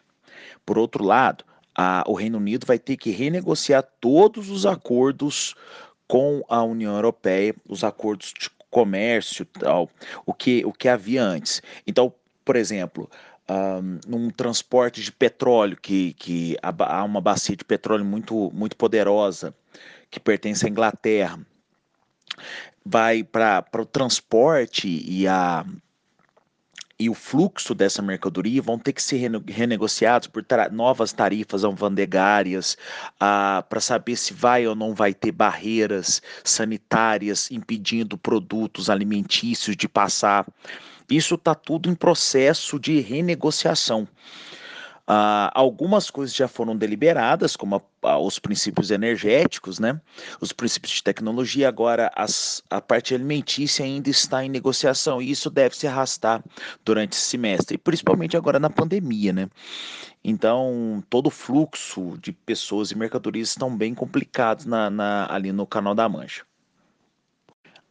Por 0.64 0.78
outro 0.78 1.02
lado, 1.02 1.44
a, 1.74 2.04
o 2.06 2.14
Reino 2.14 2.38
Unido 2.38 2.64
vai 2.64 2.78
ter 2.78 2.96
que 2.96 3.10
renegociar 3.10 3.82
todos 4.00 4.50
os 4.50 4.66
acordos 4.66 5.54
com 6.06 6.42
a 6.48 6.62
União 6.62 6.94
Europeia, 6.94 7.54
os 7.68 7.82
acordos 7.84 8.32
de 8.38 8.50
comércio, 8.70 9.44
tal, 9.44 9.90
o 10.24 10.32
que, 10.32 10.64
o 10.64 10.72
que 10.72 10.88
havia 10.88 11.22
antes. 11.22 11.60
Então, 11.86 12.12
por 12.44 12.56
exemplo, 12.56 13.10
um, 13.50 13.98
num 14.06 14.30
transporte 14.30 15.02
de 15.02 15.10
petróleo, 15.10 15.76
que, 15.76 16.14
que 16.14 16.56
há 16.62 17.04
uma 17.04 17.20
bacia 17.20 17.56
de 17.56 17.64
petróleo 17.64 18.04
muito, 18.04 18.50
muito 18.54 18.76
poderosa, 18.76 19.54
que 20.10 20.20
pertence 20.20 20.66
à 20.66 20.68
Inglaterra, 20.68 21.38
vai 22.84 23.22
para 23.22 23.64
o 23.78 23.84
transporte 23.84 24.88
e 24.88 25.26
a 25.26 25.64
e 27.00 27.08
o 27.08 27.14
fluxo 27.14 27.74
dessa 27.74 28.02
mercadoria 28.02 28.60
vão 28.60 28.78
ter 28.78 28.92
que 28.92 29.02
ser 29.02 29.16
renegociados 29.48 30.28
por 30.28 30.44
novas 30.70 31.14
tarifas 31.14 31.64
alfandegárias 31.64 32.76
ah, 33.18 33.64
para 33.70 33.80
saber 33.80 34.16
se 34.16 34.34
vai 34.34 34.66
ou 34.66 34.74
não 34.74 34.94
vai 34.94 35.14
ter 35.14 35.32
barreiras 35.32 36.20
sanitárias 36.44 37.50
impedindo 37.50 38.18
produtos 38.18 38.90
alimentícios 38.90 39.78
de 39.78 39.88
passar. 39.88 40.46
Isso 41.10 41.36
está 41.36 41.54
tudo 41.54 41.88
em 41.88 41.94
processo 41.94 42.78
de 42.78 43.00
renegociação. 43.00 44.06
Uh, 45.08 45.50
algumas 45.54 46.08
coisas 46.08 46.34
já 46.34 46.46
foram 46.46 46.76
deliberadas, 46.76 47.56
como 47.56 47.76
a, 47.76 48.08
a, 48.08 48.18
os 48.18 48.38
princípios 48.38 48.90
energéticos, 48.90 49.78
né? 49.80 50.00
os 50.40 50.52
princípios 50.52 50.92
de 50.92 51.02
tecnologia, 51.02 51.68
agora 51.68 52.12
as, 52.14 52.62
a 52.70 52.80
parte 52.80 53.14
alimentícia 53.14 53.84
ainda 53.84 54.08
está 54.08 54.44
em 54.44 54.48
negociação, 54.48 55.20
e 55.20 55.30
isso 55.30 55.50
deve 55.50 55.76
se 55.76 55.86
arrastar 55.86 56.44
durante 56.84 57.14
esse 57.14 57.22
semestre, 57.22 57.76
principalmente 57.76 58.36
agora 58.36 58.60
na 58.60 58.70
pandemia. 58.70 59.32
Né? 59.32 59.48
Então, 60.22 61.02
todo 61.10 61.26
o 61.26 61.30
fluxo 61.30 62.16
de 62.18 62.32
pessoas 62.32 62.90
e 62.90 62.96
mercadorias 62.96 63.48
estão 63.48 63.76
bem 63.76 63.94
complicados 63.94 64.64
na, 64.64 64.90
na, 64.90 65.26
ali 65.32 65.50
no 65.50 65.66
Canal 65.66 65.94
da 65.94 66.08
Mancha. 66.08 66.44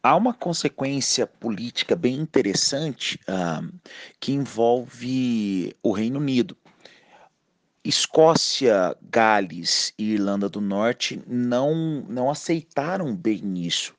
Há 0.01 0.15
uma 0.15 0.33
consequência 0.33 1.27
política 1.27 1.93
bem 1.93 2.15
interessante 2.15 3.19
uh, 3.27 3.69
que 4.17 4.31
envolve 4.31 5.75
o 5.83 5.91
Reino 5.91 6.19
Unido. 6.19 6.55
Escócia, 7.83 8.95
Gales 9.01 9.93
e 9.97 10.13
Irlanda 10.13 10.49
do 10.49 10.61
Norte 10.61 11.21
não, 11.27 12.03
não 12.07 12.29
aceitaram 12.29 13.15
bem 13.15 13.65
isso. 13.65 13.95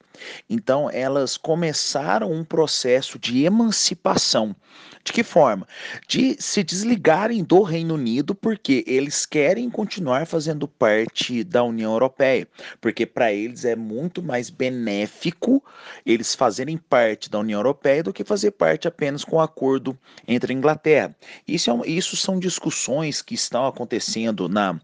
Então, 0.49 0.91
elas 0.91 1.37
começaram 1.37 2.33
um 2.33 2.45
processo 2.45 3.19
de 3.19 3.45
emancipação. 3.45 4.55
De 5.03 5.13
que 5.13 5.25
forma? 5.25 5.67
De 6.07 6.37
se 6.39 6.63
desligarem 6.63 7.43
do 7.43 7.63
Reino 7.63 7.95
Unido 7.95 8.35
porque 8.35 8.85
eles 8.87 9.25
querem 9.25 9.71
continuar 9.71 10.27
fazendo 10.27 10.69
parte 10.69 11.43
da 11.43 11.65
União 11.65 11.93
Europeia, 11.93 12.47
porque 12.81 13.07
para 13.07 13.33
eles 13.33 13.65
é 13.65 13.75
muito 13.75 14.23
mais 14.23 14.51
benéfico 14.51 15.65
eles 16.05 16.35
fazerem 16.35 16.77
parte 16.77 17.31
da 17.31 17.39
União 17.39 17.59
Europeia 17.59 18.03
do 18.03 18.13
que 18.13 18.25
fazer 18.25 18.51
parte 18.53 18.87
apenas 18.87 19.25
com 19.25 19.37
o 19.37 19.39
um 19.39 19.43
acordo 19.43 19.99
entre 20.29 20.53
a 20.53 20.57
Inglaterra. 20.57 21.17
Isso, 21.49 21.71
é, 21.71 21.89
isso 21.89 22.17
são 22.17 22.39
discussões 22.39 23.23
que 23.23 23.35
estão 23.35 23.67
acontecendo 23.67 24.49
na, 24.49 24.79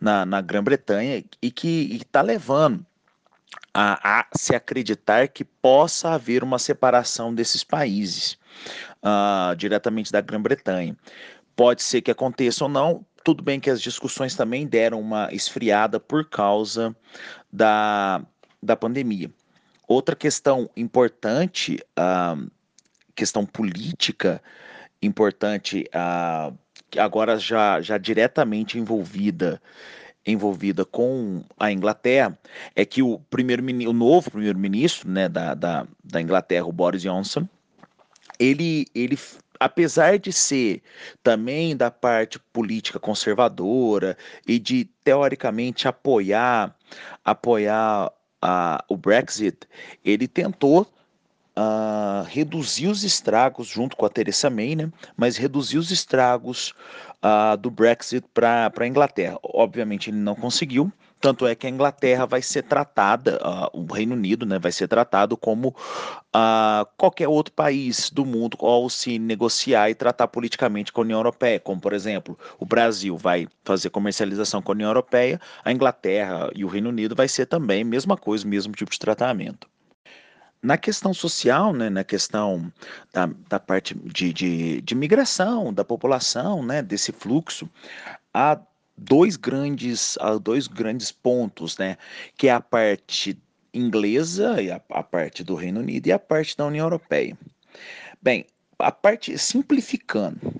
na, 0.00 0.24
na 0.24 0.40
Grã-Bretanha 0.40 1.24
e 1.42 1.50
que 1.50 1.96
está 1.96 2.22
levando 2.22 2.86
a, 3.72 4.20
a, 4.20 4.26
se 4.34 4.54
acreditar 4.54 5.28
que 5.28 5.44
possa 5.44 6.10
haver 6.10 6.42
uma 6.42 6.58
separação 6.58 7.34
desses 7.34 7.62
países 7.62 8.38
uh, 9.02 9.54
diretamente 9.56 10.10
da 10.10 10.20
Grã-Bretanha. 10.20 10.96
Pode 11.54 11.82
ser 11.82 12.02
que 12.02 12.10
aconteça 12.10 12.64
ou 12.64 12.70
não. 12.70 13.04
Tudo 13.22 13.42
bem 13.42 13.58
que 13.58 13.70
as 13.70 13.80
discussões 13.80 14.34
também 14.34 14.66
deram 14.66 15.00
uma 15.00 15.28
esfriada 15.32 15.98
por 15.98 16.28
causa 16.28 16.96
da, 17.52 18.22
da 18.62 18.76
pandemia. 18.76 19.30
Outra 19.86 20.16
questão 20.16 20.70
importante, 20.76 21.78
uh, 21.98 22.50
questão 23.14 23.44
política 23.44 24.42
importante, 25.02 25.84
uh, 25.94 26.56
agora 26.98 27.38
já, 27.38 27.80
já 27.80 27.98
diretamente 27.98 28.78
envolvida 28.78 29.60
envolvida 30.26 30.84
com 30.84 31.42
a 31.58 31.70
Inglaterra 31.70 32.36
é 32.74 32.84
que 32.84 33.02
o 33.02 33.18
primeiro 33.30 33.62
o 33.88 33.92
novo 33.92 34.30
primeiro-ministro 34.30 35.08
né, 35.08 35.28
da, 35.28 35.54
da, 35.54 35.86
da 36.02 36.20
Inglaterra, 36.20 36.66
o 36.66 36.72
Boris 36.72 37.02
Johnson, 37.02 37.48
ele, 38.38 38.86
ele 38.94 39.18
apesar 39.58 40.18
de 40.18 40.32
ser 40.32 40.82
também 41.22 41.76
da 41.76 41.90
parte 41.90 42.38
política 42.52 42.98
conservadora 42.98 44.16
e 44.46 44.58
de 44.58 44.84
teoricamente 45.04 45.86
apoiar 45.88 46.74
apoiar 47.24 48.12
o 48.88 48.96
Brexit, 48.96 49.66
ele 50.04 50.28
tentou 50.28 50.86
uh, 51.56 52.22
reduzir 52.28 52.86
os 52.86 53.02
estragos, 53.02 53.66
junto 53.66 53.96
com 53.96 54.04
a 54.04 54.10
Theresa 54.10 54.50
May, 54.50 54.76
né? 54.76 54.92
mas 55.16 55.36
reduzir 55.36 55.78
os 55.78 55.90
estragos 55.90 56.74
uh, 57.22 57.56
do 57.56 57.70
Brexit 57.70 58.26
para 58.32 58.72
a 58.76 58.86
Inglaterra. 58.86 59.38
Obviamente 59.42 60.10
ele 60.10 60.18
não 60.18 60.34
conseguiu, 60.34 60.92
tanto 61.20 61.46
é 61.46 61.54
que 61.54 61.66
a 61.66 61.70
Inglaterra 61.70 62.26
vai 62.26 62.42
ser 62.42 62.62
tratada, 62.62 63.38
uh, 63.42 63.80
o 63.80 63.92
Reino 63.92 64.14
Unido 64.14 64.44
né, 64.44 64.58
vai 64.58 64.70
ser 64.70 64.86
tratado 64.86 65.36
como 65.36 65.68
uh, 65.68 66.86
qualquer 66.96 67.28
outro 67.28 67.52
país 67.54 68.10
do 68.10 68.24
mundo 68.24 68.56
ao 68.60 68.88
se 68.90 69.18
negociar 69.18 69.90
e 69.90 69.94
tratar 69.94 70.28
politicamente 70.28 70.92
com 70.92 71.00
a 71.00 71.04
União 71.04 71.18
Europeia, 71.18 71.58
como 71.58 71.80
por 71.80 71.92
exemplo, 71.92 72.38
o 72.58 72.66
Brasil 72.66 73.16
vai 73.16 73.48
fazer 73.64 73.90
comercialização 73.90 74.60
com 74.60 74.72
a 74.72 74.74
União 74.74 74.88
Europeia, 74.88 75.40
a 75.64 75.72
Inglaterra 75.72 76.50
e 76.54 76.64
o 76.64 76.68
Reino 76.68 76.90
Unido 76.90 77.14
vai 77.14 77.28
ser 77.28 77.46
também 77.46 77.82
a 77.82 77.86
mesma 77.86 78.16
coisa, 78.16 78.46
mesmo 78.46 78.72
tipo 78.74 78.90
de 78.90 78.98
tratamento. 78.98 79.68
Na 80.66 80.76
questão 80.76 81.14
social, 81.14 81.72
né, 81.72 81.88
na 81.88 82.02
questão 82.02 82.72
da, 83.12 83.30
da 83.48 83.60
parte 83.60 83.94
de, 83.94 84.32
de, 84.32 84.80
de 84.80 84.94
migração 84.96 85.72
da 85.72 85.84
população, 85.84 86.60
né, 86.60 86.82
desse 86.82 87.12
fluxo, 87.12 87.70
há 88.34 88.58
dois 88.96 89.36
grandes, 89.36 90.18
há 90.20 90.36
dois 90.36 90.66
grandes 90.66 91.12
pontos, 91.12 91.78
né, 91.78 91.96
que 92.36 92.48
é 92.48 92.50
a 92.50 92.60
parte 92.60 93.40
inglesa 93.72 94.60
e 94.60 94.72
a, 94.72 94.80
a 94.90 95.04
parte 95.04 95.44
do 95.44 95.54
Reino 95.54 95.78
Unido 95.78 96.08
e 96.08 96.12
a 96.12 96.18
parte 96.18 96.56
da 96.56 96.66
União 96.66 96.86
Europeia. 96.86 97.38
Bem, 98.20 98.44
a 98.76 98.90
parte 98.90 99.38
simplificando, 99.38 100.52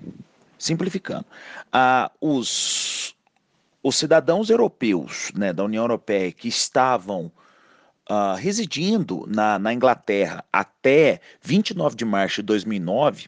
simplificando, 0.57 1.25
ah, 1.69 2.09
os, 2.21 3.13
os 3.83 3.97
cidadãos 3.97 4.49
europeus 4.49 5.33
né, 5.35 5.51
da 5.51 5.65
União 5.65 5.83
Europeia 5.83 6.31
que 6.31 6.47
estavam 6.47 7.29
uh, 8.09 8.35
residindo 8.35 9.25
na, 9.27 9.59
na 9.59 9.73
Inglaterra 9.73 10.43
até 10.51 11.19
29 11.41 11.95
de 11.95 12.05
março 12.05 12.37
de 12.37 12.43
2009, 12.43 13.27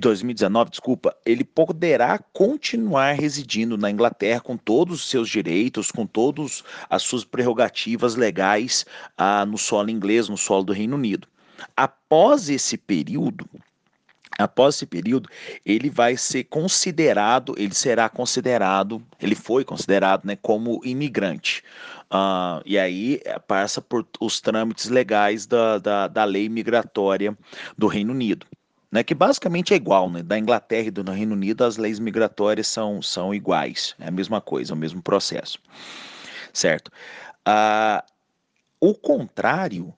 2019, 0.00 0.70
desculpa, 0.70 1.16
ele 1.24 1.44
poderá 1.44 2.18
continuar 2.32 3.12
residindo 3.12 3.78
na 3.78 3.90
Inglaterra 3.90 4.40
com 4.40 4.56
todos 4.56 5.00
os 5.00 5.08
seus 5.08 5.28
direitos, 5.28 5.90
com 5.90 6.04
todas 6.04 6.64
as 6.90 7.02
suas 7.02 7.24
prerrogativas 7.24 8.16
legais 8.16 8.84
uh, 9.18 9.46
no 9.46 9.56
solo 9.56 9.90
inglês, 9.90 10.28
no 10.28 10.36
solo 10.36 10.64
do 10.64 10.72
Reino 10.72 10.96
Unido. 10.96 11.28
Após 11.76 12.50
esse 12.50 12.76
período, 12.76 13.48
após 14.38 14.74
esse 14.74 14.86
período, 14.86 15.28
ele 15.64 15.90
vai 15.90 16.16
ser 16.16 16.44
considerado, 16.44 17.54
ele 17.56 17.74
será 17.74 18.08
considerado, 18.08 19.02
ele 19.20 19.34
foi 19.34 19.64
considerado 19.64 20.24
né, 20.24 20.36
como 20.40 20.80
imigrante. 20.84 21.62
Uh, 22.04 22.62
e 22.64 22.78
aí 22.78 23.20
eh, 23.24 23.38
passa 23.40 23.80
por 23.80 24.06
os 24.20 24.40
trâmites 24.40 24.88
legais 24.88 25.46
da, 25.46 25.78
da, 25.78 26.08
da 26.08 26.24
lei 26.24 26.48
migratória 26.48 27.36
do 27.76 27.86
Reino 27.86 28.12
Unido. 28.12 28.46
Né, 28.92 29.02
que 29.02 29.14
basicamente 29.14 29.74
é 29.74 29.76
igual, 29.76 30.08
né? 30.08 30.22
Da 30.22 30.38
Inglaterra 30.38 30.86
e 30.86 30.90
do 30.92 31.02
Reino 31.10 31.32
Unido, 31.32 31.64
as 31.64 31.76
leis 31.76 31.98
migratórias 31.98 32.68
são, 32.68 33.02
são 33.02 33.34
iguais, 33.34 33.96
é 33.98 34.06
a 34.06 34.10
mesma 34.10 34.40
coisa, 34.40 34.72
o 34.72 34.76
mesmo 34.76 35.02
processo, 35.02 35.58
certo? 36.52 36.92
Uh, 37.44 38.00
o 38.78 38.94
contrário 38.94 39.92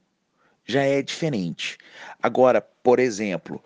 já 0.64 0.82
é 0.82 1.02
diferente. 1.02 1.76
Agora, 2.22 2.60
por 2.60 2.98
exemplo, 2.98 3.62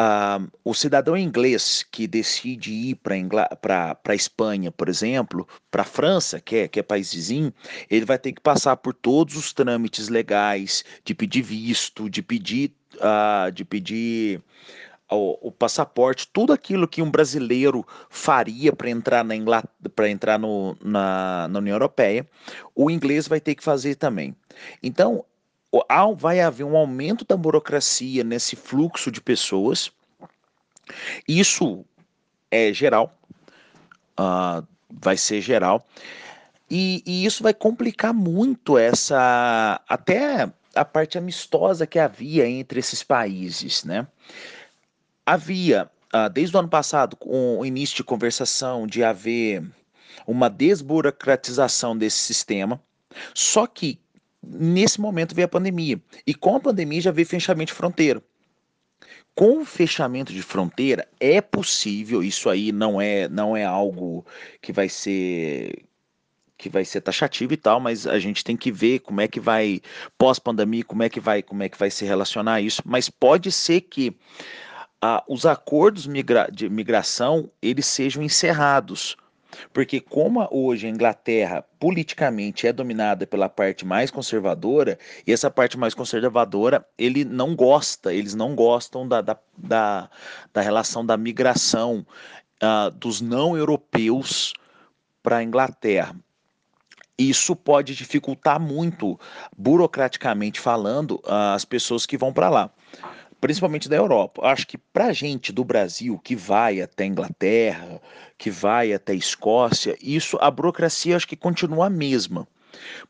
Uh, 0.00 0.50
o 0.64 0.72
cidadão 0.72 1.14
inglês 1.14 1.84
que 1.92 2.06
decide 2.06 2.72
ir 2.72 2.94
para 2.94 3.98
a 4.02 4.14
Espanha, 4.14 4.72
por 4.72 4.88
exemplo, 4.88 5.46
para 5.70 5.82
a 5.82 5.84
França, 5.84 6.40
que 6.40 6.56
é, 6.56 6.68
que 6.68 6.80
é 6.80 6.82
país 6.82 7.12
vizinho, 7.12 7.52
ele 7.90 8.06
vai 8.06 8.18
ter 8.18 8.32
que 8.32 8.40
passar 8.40 8.78
por 8.78 8.94
todos 8.94 9.36
os 9.36 9.52
trâmites 9.52 10.08
legais 10.08 10.84
de 11.04 11.14
pedir 11.14 11.42
visto, 11.42 12.08
de 12.08 12.22
pedir, 12.22 12.72
uh, 12.94 13.52
de 13.52 13.62
pedir 13.62 14.42
o, 15.10 15.48
o, 15.48 15.52
passaporte, 15.52 16.26
tudo 16.32 16.54
aquilo 16.54 16.88
que 16.88 17.02
um 17.02 17.10
brasileiro 17.10 17.86
faria 18.08 18.72
para 18.72 18.88
entrar, 18.88 19.22
na, 19.22 19.34
para 19.94 20.08
entrar 20.08 20.38
no, 20.38 20.78
na, 20.82 21.46
na 21.48 21.58
União 21.58 21.74
Europeia, 21.74 22.26
o 22.74 22.90
inglês 22.90 23.28
vai 23.28 23.40
ter 23.40 23.54
que 23.54 23.62
fazer 23.62 23.96
também. 23.96 24.34
Então, 24.82 25.26
vai 26.16 26.40
haver 26.40 26.64
um 26.64 26.76
aumento 26.76 27.24
da 27.24 27.36
burocracia 27.36 28.24
nesse 28.24 28.56
fluxo 28.56 29.10
de 29.10 29.20
pessoas. 29.20 29.90
Isso 31.26 31.84
é 32.50 32.72
geral, 32.72 33.16
uh, 34.18 34.66
vai 34.90 35.16
ser 35.16 35.40
geral, 35.40 35.86
e, 36.70 37.02
e, 37.04 37.24
isso 37.24 37.42
vai 37.42 37.52
complicar 37.52 38.14
muito 38.14 38.78
essa 38.78 39.80
até 39.88 40.48
a 40.74 40.84
parte 40.84 41.18
amistosa 41.18 41.86
que 41.86 41.98
havia 41.98 42.48
entre 42.48 42.78
esses 42.78 43.02
países, 43.02 43.82
né? 43.82 44.06
Havia 45.26 45.90
uh, 46.14 46.30
desde 46.30 46.56
o 46.56 46.60
ano 46.60 46.68
passado, 46.68 47.16
com 47.16 47.58
o 47.58 47.66
início 47.66 47.96
de 47.96 48.04
conversação, 48.04 48.86
de 48.86 49.02
haver 49.02 49.64
uma 50.26 50.48
desburocratização 50.48 51.96
desse 51.96 52.18
sistema, 52.18 52.80
só 53.34 53.66
que 53.66 53.98
nesse 54.42 55.00
momento 55.00 55.34
veio 55.34 55.46
a 55.46 55.48
pandemia. 55.48 56.00
E 56.26 56.34
com 56.34 56.56
a 56.56 56.60
pandemia 56.60 57.00
já 57.00 57.10
veio 57.10 57.26
fechamento 57.26 57.72
de 57.72 57.76
fronteira. 57.76 58.22
Com 59.34 59.60
o 59.62 59.64
fechamento 59.64 60.32
de 60.32 60.42
fronteira 60.42 61.08
é 61.18 61.40
possível, 61.40 62.22
isso 62.22 62.48
aí 62.48 62.72
não 62.72 63.00
é 63.00 63.28
não 63.28 63.56
é 63.56 63.64
algo 63.64 64.26
que 64.60 64.72
vai 64.72 64.88
ser 64.88 65.84
que 66.58 66.68
vai 66.68 66.84
ser 66.84 67.00
taxativo 67.00 67.54
e 67.54 67.56
tal, 67.56 67.80
mas 67.80 68.06
a 68.06 68.18
gente 68.18 68.44
tem 68.44 68.54
que 68.54 68.70
ver 68.70 68.98
como 69.00 69.20
é 69.22 69.26
que 69.26 69.40
vai 69.40 69.80
pós-pandemia, 70.18 70.84
como 70.84 71.02
é 71.02 71.08
que 71.08 71.18
vai 71.18 71.42
como 71.42 71.62
é 71.62 71.68
que 71.68 71.78
vai 71.78 71.90
se 71.90 72.04
relacionar 72.04 72.60
isso, 72.60 72.82
mas 72.84 73.08
pode 73.08 73.50
ser 73.50 73.80
que 73.82 74.14
ah, 75.00 75.24
os 75.26 75.46
acordos 75.46 76.06
migra 76.06 76.48
de 76.52 76.68
migração 76.68 77.50
eles 77.62 77.86
sejam 77.86 78.22
encerrados 78.22 79.16
porque 79.72 80.00
como 80.00 80.46
hoje 80.50 80.86
a 80.86 80.90
Inglaterra 80.90 81.64
politicamente 81.78 82.66
é 82.66 82.72
dominada 82.72 83.26
pela 83.26 83.48
parte 83.48 83.84
mais 83.84 84.10
conservadora, 84.10 84.98
e 85.26 85.32
essa 85.32 85.50
parte 85.50 85.78
mais 85.78 85.94
conservadora, 85.94 86.84
ele 86.98 87.24
não 87.24 87.54
gosta, 87.54 88.12
eles 88.12 88.34
não 88.34 88.54
gostam 88.54 89.06
da, 89.06 89.20
da, 89.20 89.38
da, 89.56 90.10
da 90.52 90.60
relação 90.60 91.04
da 91.04 91.16
migração 91.16 92.06
uh, 92.62 92.90
dos 92.90 93.20
não 93.20 93.56
europeus 93.56 94.52
para 95.22 95.38
a 95.38 95.42
Inglaterra. 95.42 96.14
Isso 97.18 97.54
pode 97.54 97.94
dificultar 97.94 98.58
muito, 98.58 99.20
burocraticamente 99.56 100.58
falando, 100.58 101.20
as 101.52 101.66
pessoas 101.66 102.06
que 102.06 102.16
vão 102.16 102.32
para 102.32 102.48
lá 102.48 102.70
principalmente 103.40 103.88
da 103.88 103.96
Europa. 103.96 104.46
Acho 104.46 104.66
que 104.66 104.76
para 104.76 105.12
gente 105.12 105.52
do 105.52 105.64
Brasil 105.64 106.18
que 106.18 106.36
vai 106.36 106.80
até 106.80 107.06
Inglaterra, 107.06 108.00
que 108.36 108.50
vai 108.50 108.92
até 108.92 109.14
Escócia, 109.14 109.96
isso 110.00 110.36
a 110.40 110.50
burocracia 110.50 111.16
acho 111.16 111.26
que 111.26 111.36
continua 111.36 111.86
a 111.86 111.90
mesma. 111.90 112.46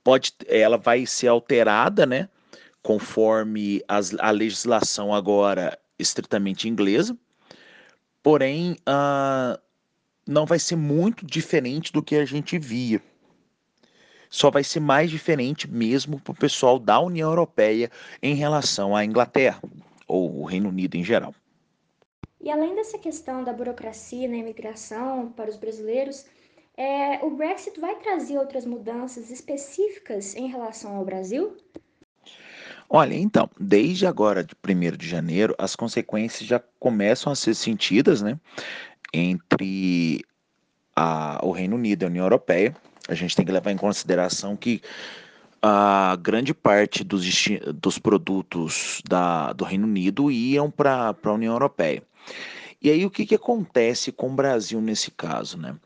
Pode, 0.03 0.33
ela 0.47 0.79
vai 0.79 1.05
ser 1.05 1.29
alterada, 1.29 2.07
né? 2.07 2.29
Conforme 2.83 3.83
as, 3.87 4.15
a 4.19 4.31
legislação 4.31 5.13
agora 5.13 5.79
estritamente 5.99 6.69
inglesa, 6.69 7.17
porém 8.23 8.79
uh, 8.89 9.61
não 10.27 10.47
vai 10.47 10.59
ser 10.59 10.77
muito 10.77 11.27
diferente 11.27 11.93
do 11.93 12.03
que 12.03 12.17
a 12.17 12.25
gente 12.25 12.59
via. 12.59 13.03
Só 14.31 14.51
vai 14.51 14.63
ser 14.63 14.81
mais 14.81 15.11
diferente 15.11 15.69
mesmo 15.69 16.21
para 16.21 16.31
o 16.31 16.37
pessoal 16.37 16.79
da 16.79 16.99
União 17.01 17.29
Europeia 17.29 17.91
em 18.23 18.35
relação 18.35 18.97
à 18.97 19.05
Inglaterra 19.05 19.61
ou 20.11 20.41
o 20.41 20.45
Reino 20.45 20.69
Unido 20.69 20.97
em 20.97 21.05
geral. 21.05 21.35
E 22.41 22.51
além 22.51 22.75
dessa 22.75 22.99
questão 22.99 23.45
da 23.45 23.53
burocracia 23.53 24.29
na 24.29 24.37
imigração 24.37 25.31
para 25.33 25.49
os 25.49 25.57
brasileiros, 25.57 26.27
é, 26.77 27.25
o 27.25 27.31
Brexit 27.31 27.79
vai 27.79 27.95
trazer 27.97 28.39
outras 28.39 28.65
mudanças 28.65 29.31
específicas 29.31 30.35
em 30.35 30.49
relação 30.49 30.97
ao 30.97 31.05
Brasil? 31.05 31.57
Olha, 32.89 33.15
então, 33.15 33.49
desde 33.59 34.05
agora, 34.07 34.43
de 34.43 34.55
1 34.67 34.97
de 34.97 35.07
janeiro, 35.07 35.55
as 35.59 35.77
consequências 35.77 36.49
já 36.49 36.59
começam 36.81 37.33
a 37.33 37.37
ser 37.37 37.55
sentidas, 37.55 38.21
né, 38.21 38.41
entre 39.13 40.25
a, 40.97 41.39
o 41.45 41.53
Reino 41.53 41.77
Unido 41.77 42.03
e 42.03 42.05
a 42.05 42.09
União 42.09 42.25
Europeia. 42.25 42.75
A 43.09 43.15
gente 43.15 43.37
tem 43.37 43.45
que 43.45 43.53
levar 43.53 43.71
em 43.71 43.77
consideração 43.77 44.57
que 44.57 44.81
a 45.63 46.17
grande 46.21 46.55
parte 46.55 47.05
dos, 47.05 47.25
dos 47.75 47.99
produtos 47.99 49.03
da, 49.09 49.53
do 49.53 49.65
Reino 49.65 49.87
Unido 49.87 50.31
iam 50.31 50.71
para 50.71 51.15
a 51.23 51.33
União 51.33 51.53
Europeia. 51.53 52.03
E 52.83 52.91
aí 52.91 53.05
o 53.05 53.11
que, 53.11 53.27
que 53.27 53.35
acontece 53.35 54.11
com 54.11 54.31
o 54.31 54.35
Brasil 54.35 54.81
nesse 54.81 55.11
caso, 55.11 55.59
né? 55.59 55.77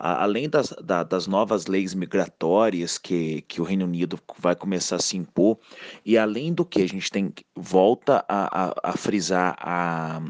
além 0.00 0.48
das, 0.48 0.70
da, 0.82 1.02
das 1.02 1.26
novas 1.26 1.66
leis 1.66 1.94
migratórias 1.94 2.96
que, 2.96 3.42
que 3.42 3.60
o 3.60 3.64
Reino 3.64 3.84
Unido 3.84 4.18
vai 4.38 4.56
começar 4.56 4.96
a 4.96 5.00
se 5.00 5.16
impor, 5.16 5.58
e 6.04 6.16
além 6.16 6.54
do 6.54 6.64
que 6.64 6.80
a 6.80 6.88
gente 6.88 7.10
tem 7.10 7.32
volta 7.54 8.24
a, 8.26 8.68
a, 8.68 8.74
a 8.82 8.92
frisar 8.96 9.54
a, 9.60 10.22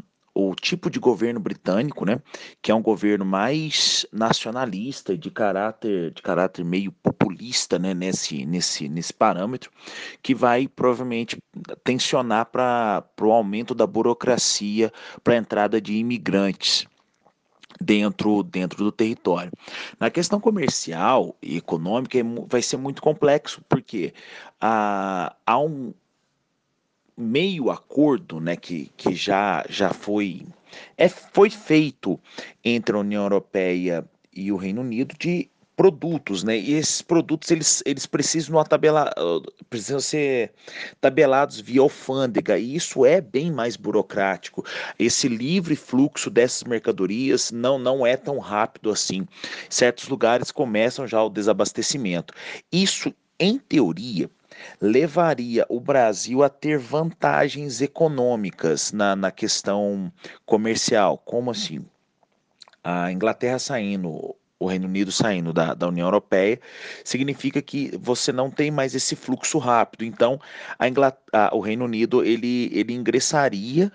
o 0.49 0.55
tipo 0.55 0.89
de 0.89 0.99
governo 0.99 1.39
britânico, 1.39 2.05
né, 2.05 2.19
que 2.61 2.71
é 2.71 2.75
um 2.75 2.81
governo 2.81 3.25
mais 3.25 4.05
nacionalista, 4.11 5.17
de 5.17 5.29
caráter, 5.29 6.11
de 6.11 6.21
caráter 6.21 6.63
meio 6.63 6.91
populista, 6.91 7.77
né, 7.77 7.93
nesse, 7.93 8.45
nesse, 8.45 8.87
nesse 8.89 9.13
parâmetro, 9.13 9.71
que 10.21 10.33
vai 10.33 10.67
provavelmente 10.67 11.37
tensionar 11.83 12.45
para 12.47 13.03
o 13.21 13.31
aumento 13.31 13.73
da 13.75 13.85
burocracia 13.85 14.91
para 15.23 15.33
a 15.33 15.37
entrada 15.37 15.79
de 15.79 15.93
imigrantes 15.93 16.85
dentro, 17.79 18.43
dentro 18.43 18.83
do 18.83 18.91
território. 18.91 19.51
Na 19.99 20.09
questão 20.09 20.39
comercial 20.39 21.35
e 21.41 21.57
econômica 21.57 22.19
é 22.19 22.23
vai 22.47 22.61
ser 22.61 22.77
muito 22.77 23.01
complexo, 23.01 23.61
porque 23.67 24.13
ah, 24.59 25.35
há 25.45 25.59
um 25.59 25.93
meio 27.21 27.69
acordo 27.69 28.39
né, 28.39 28.55
que, 28.55 28.91
que 28.97 29.13
já, 29.13 29.65
já 29.69 29.93
foi, 29.93 30.45
é, 30.97 31.07
foi 31.07 31.49
feito 31.49 32.19
entre 32.63 32.95
a 32.95 32.99
União 32.99 33.23
Europeia 33.23 34.05
e 34.33 34.51
o 34.51 34.57
Reino 34.57 34.81
Unido 34.81 35.15
de 35.17 35.49
produtos, 35.81 36.43
né? 36.43 36.59
E 36.59 36.73
esses 36.73 37.01
produtos 37.01 37.49
eles, 37.49 37.81
eles 37.87 38.05
precisam, 38.05 38.63
tabela, 38.63 39.11
precisam 39.67 39.99
ser 39.99 40.51
tabelados 40.99 41.59
via 41.59 41.81
alfândega, 41.81 42.59
e 42.59 42.75
isso 42.75 43.03
é 43.03 43.19
bem 43.19 43.51
mais 43.51 43.75
burocrático. 43.75 44.63
Esse 44.99 45.27
livre 45.27 45.75
fluxo 45.75 46.29
dessas 46.29 46.63
mercadorias 46.65 47.51
não, 47.51 47.79
não 47.79 48.05
é 48.05 48.15
tão 48.15 48.37
rápido 48.37 48.91
assim. 48.91 49.25
Certos 49.69 50.07
lugares 50.07 50.51
começam 50.51 51.07
já 51.07 51.23
o 51.23 51.29
desabastecimento. 51.29 52.31
Isso, 52.71 53.11
em 53.39 53.57
teoria, 53.57 54.29
levaria 54.81 55.65
o 55.69 55.79
Brasil 55.79 56.43
a 56.43 56.49
ter 56.49 56.77
vantagens 56.77 57.81
econômicas 57.81 58.91
na, 58.91 59.15
na 59.15 59.31
questão 59.31 60.11
comercial. 60.45 61.17
Como 61.17 61.51
assim? 61.51 61.85
A 62.83 63.11
Inglaterra 63.11 63.59
saindo, 63.59 64.35
o 64.59 64.65
Reino 64.65 64.87
Unido 64.87 65.11
saindo 65.11 65.53
da, 65.53 65.73
da 65.73 65.87
União 65.87 66.07
Europeia, 66.07 66.59
significa 67.03 67.61
que 67.61 67.91
você 67.99 68.31
não 68.31 68.49
tem 68.49 68.71
mais 68.71 68.95
esse 68.95 69.15
fluxo 69.15 69.57
rápido. 69.57 70.03
Então, 70.03 70.39
a 70.79 70.85
a, 71.31 71.55
o 71.55 71.59
Reino 71.59 71.85
Unido 71.85 72.23
ele, 72.23 72.69
ele 72.73 72.93
ingressaria 72.93 73.91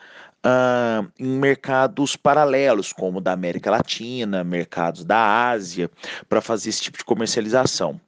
uh, 0.47 1.11
em 1.19 1.39
mercados 1.39 2.17
paralelos, 2.17 2.93
como 2.93 3.21
da 3.21 3.33
América 3.33 3.71
Latina, 3.71 4.45
mercados 4.45 5.05
da 5.05 5.49
Ásia, 5.49 5.91
para 6.29 6.41
fazer 6.41 6.71
esse 6.71 6.83
tipo 6.83 6.99
de 6.99 7.05
comercialização. 7.05 8.01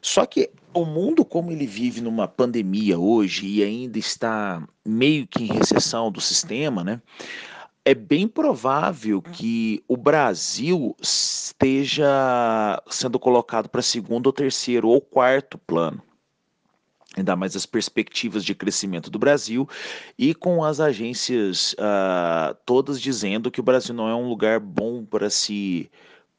Só 0.00 0.24
que 0.26 0.50
o 0.72 0.84
mundo 0.84 1.24
como 1.24 1.50
ele 1.50 1.66
vive 1.66 2.00
numa 2.00 2.28
pandemia 2.28 2.98
hoje 2.98 3.46
e 3.46 3.62
ainda 3.62 3.98
está 3.98 4.66
meio 4.84 5.26
que 5.26 5.44
em 5.44 5.46
recessão 5.46 6.10
do 6.10 6.20
sistema, 6.20 6.84
né? 6.84 7.00
é 7.88 7.94
bem 7.94 8.28
provável 8.28 9.22
que 9.22 9.82
o 9.88 9.96
Brasil 9.96 10.94
esteja 11.00 12.82
sendo 12.90 13.18
colocado 13.18 13.66
para 13.70 13.80
segundo 13.80 14.26
ou 14.26 14.32
terceiro 14.32 14.88
ou 14.88 15.00
quarto 15.00 15.56
plano. 15.56 16.02
Ainda 17.16 17.34
mais 17.34 17.56
as 17.56 17.64
perspectivas 17.64 18.44
de 18.44 18.54
crescimento 18.54 19.08
do 19.08 19.18
Brasil 19.18 19.66
e 20.18 20.34
com 20.34 20.62
as 20.62 20.80
agências 20.80 21.72
uh, 21.72 22.54
todas 22.66 23.00
dizendo 23.00 23.50
que 23.50 23.58
o 23.58 23.64
Brasil 23.64 23.94
não 23.94 24.06
é 24.06 24.14
um 24.14 24.28
lugar 24.28 24.60
bom 24.60 25.02
para 25.02 25.30
se, 25.30 25.90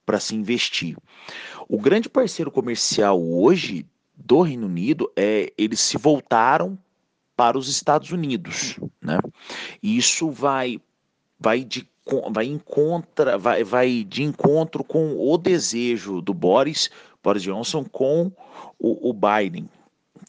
para 0.06 0.20
se 0.20 0.36
investir. 0.36 0.96
O 1.72 1.80
grande 1.80 2.10
parceiro 2.10 2.50
comercial 2.50 3.22
hoje 3.22 3.86
do 4.16 4.42
Reino 4.42 4.66
Unido 4.66 5.12
é 5.16 5.54
eles 5.56 5.80
se 5.80 6.00
voltaram 6.00 6.76
para 7.38 7.60
os 7.60 7.70
Estados 7.70 8.12
Unidos, 8.12 8.80
né? 9.00 9.20
E 9.82 9.96
isso 9.96 10.32
vai 10.32 10.82
vai 11.40 11.64
de 11.64 11.88
vai 12.32 12.48
encontra 12.48 13.38
vai, 13.38 13.64
vai 13.64 14.04
de 14.04 14.24
encontro 14.24 14.84
com 14.84 15.16
o 15.16 15.38
desejo 15.38 16.22
do 16.22 16.34
Boris 16.34 16.90
Boris 17.22 17.44
Johnson 17.44 17.86
com 17.86 18.32
o, 18.80 19.12
o 19.12 19.14
Biden 19.14 19.70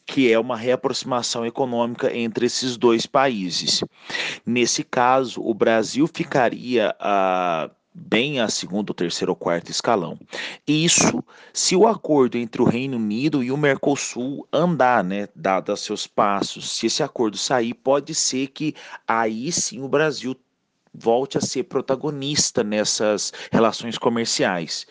que 0.05 0.31
é 0.31 0.37
uma 0.37 0.55
reaproximação 0.55 1.43
econômica 1.43 2.15
entre 2.15 2.45
esses 2.45 2.75
dois 2.75 3.05
países. 3.05 3.83
Nesse 4.45 4.83
caso, 4.83 5.41
o 5.41 5.53
Brasil 5.53 6.05
ficaria 6.07 6.93
a 6.99 7.69
bem 7.93 8.39
a 8.39 8.47
segundo, 8.47 8.93
terceiro 8.93 9.31
ou 9.31 9.35
quarto 9.35 9.69
escalão. 9.69 10.17
Isso 10.67 11.23
se 11.53 11.75
o 11.75 11.87
acordo 11.87 12.37
entre 12.37 12.61
o 12.61 12.65
Reino 12.65 12.97
Unido 12.97 13.43
e 13.43 13.51
o 13.51 13.57
Mercosul 13.57 14.47
andar, 14.51 15.03
né, 15.03 15.27
dado 15.35 15.75
seus 15.75 16.07
passos. 16.07 16.71
Se 16.71 16.87
esse 16.87 17.03
acordo 17.03 17.37
sair, 17.37 17.73
pode 17.73 18.15
ser 18.15 18.47
que 18.47 18.73
aí 19.07 19.51
sim 19.51 19.81
o 19.81 19.89
Brasil 19.89 20.35
volte 20.93 21.37
a 21.37 21.41
ser 21.41 21.63
protagonista 21.63 22.63
nessas 22.63 23.31
relações 23.51 23.97
comerciais. 23.97 24.85